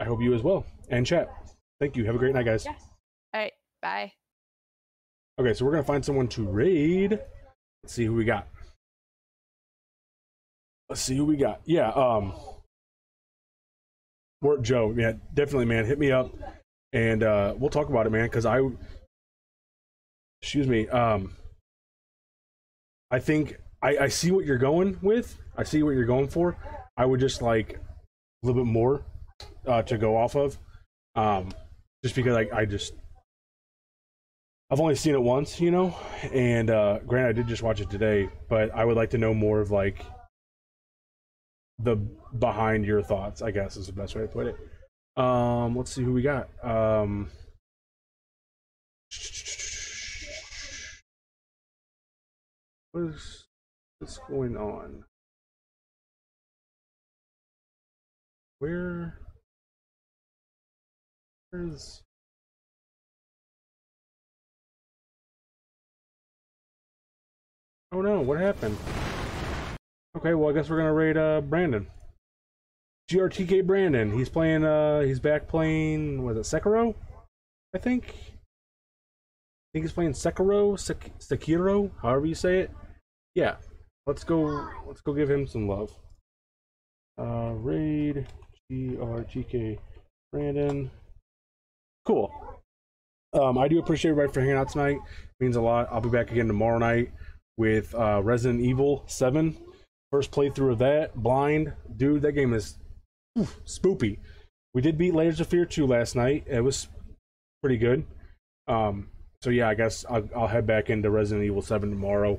[0.01, 0.65] I hope you as well.
[0.91, 1.29] And chat.
[1.81, 2.05] Thank you.
[2.05, 2.65] Have a great night, guys.
[2.65, 2.75] Yeah.
[3.35, 4.13] All right, bye.
[5.39, 7.19] Okay, so we're gonna find someone to raid.
[7.83, 8.49] Let's see who we got.
[10.89, 11.61] Let's see who we got.
[11.67, 12.33] Yeah, um
[14.41, 15.85] Work Joe, yeah, definitely man.
[15.85, 16.33] Hit me up
[16.93, 18.61] and uh we'll talk about it, man, because I
[20.41, 21.37] excuse me, um
[23.11, 25.39] I think I, I see what you're going with.
[25.57, 26.57] I see what you're going for.
[26.97, 29.05] I would just like a little bit more
[29.67, 30.59] uh to go off of.
[31.15, 31.51] Um
[32.03, 32.95] just because I, I just
[34.71, 35.97] I've only seen it once, you know,
[36.33, 39.35] and uh granted I did just watch it today, but I would like to know
[39.35, 40.05] more of like
[41.79, 44.57] the behind your thoughts, I guess is the best way to put it.
[45.17, 46.49] Um let's see who we got.
[46.65, 47.31] Um
[52.93, 53.45] what is
[53.99, 55.05] what's going on?
[58.59, 59.19] Where
[67.93, 68.77] Oh no, what happened?
[70.17, 71.87] Okay, well I guess we're gonna raid uh Brandon.
[73.11, 74.13] GRTK Brandon.
[74.13, 76.95] He's playing uh he's back playing was it Sekiro?
[77.75, 78.05] I think.
[78.09, 82.71] I think he's playing Sekiro, Sek- Sekiro, however you say it.
[83.35, 83.57] Yeah.
[84.07, 85.97] Let's go let's go give him some love.
[87.19, 88.27] Uh raid
[88.71, 89.79] GRTK
[90.33, 90.91] Brandon.
[92.07, 92.33] Cool.
[93.33, 94.99] Um, I do appreciate everybody for hanging out tonight.
[95.41, 95.89] means a lot.
[95.91, 97.13] I'll be back again tomorrow night
[97.57, 99.57] with uh, Resident Evil 7.
[100.13, 101.73] First playthrough of that, blind.
[101.97, 102.79] Dude, that game is
[103.39, 104.19] oof, spoopy.
[104.73, 106.45] We did beat Layers of Fear 2 last night.
[106.47, 106.89] It was
[107.61, 108.07] pretty good.
[108.69, 109.09] Um,
[109.43, 112.39] so yeah, I guess I'll, I'll head back into Resident Evil 7 tomorrow.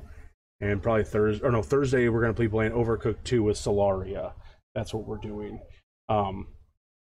[0.60, 4.32] And probably Thursday, or no, Thursday, we're going to be playing Overcooked 2 with Solaria.
[4.74, 5.60] That's what we're doing.
[6.08, 6.48] Um,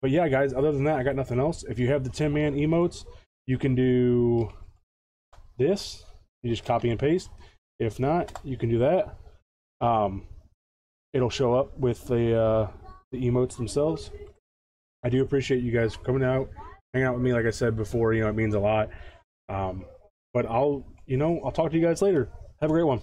[0.06, 1.64] but yeah, guys, other than that, I got nothing else.
[1.64, 3.06] If you have the Tin Man emotes,
[3.48, 4.52] you can do
[5.58, 6.04] this.
[6.44, 7.32] You just copy and paste.
[7.80, 9.18] If not, you can do that.
[9.82, 10.28] Um,
[11.12, 12.68] it'll show up with the uh,
[13.12, 14.12] the emotes themselves.
[15.04, 16.52] I do appreciate you guys coming out,
[16.94, 17.34] hanging out with me.
[17.34, 18.92] Like I said before, you know it means a lot.
[19.50, 19.86] Um,
[20.36, 22.30] but I'll, you know, I'll talk to you guys later.
[22.62, 23.02] Have a great one.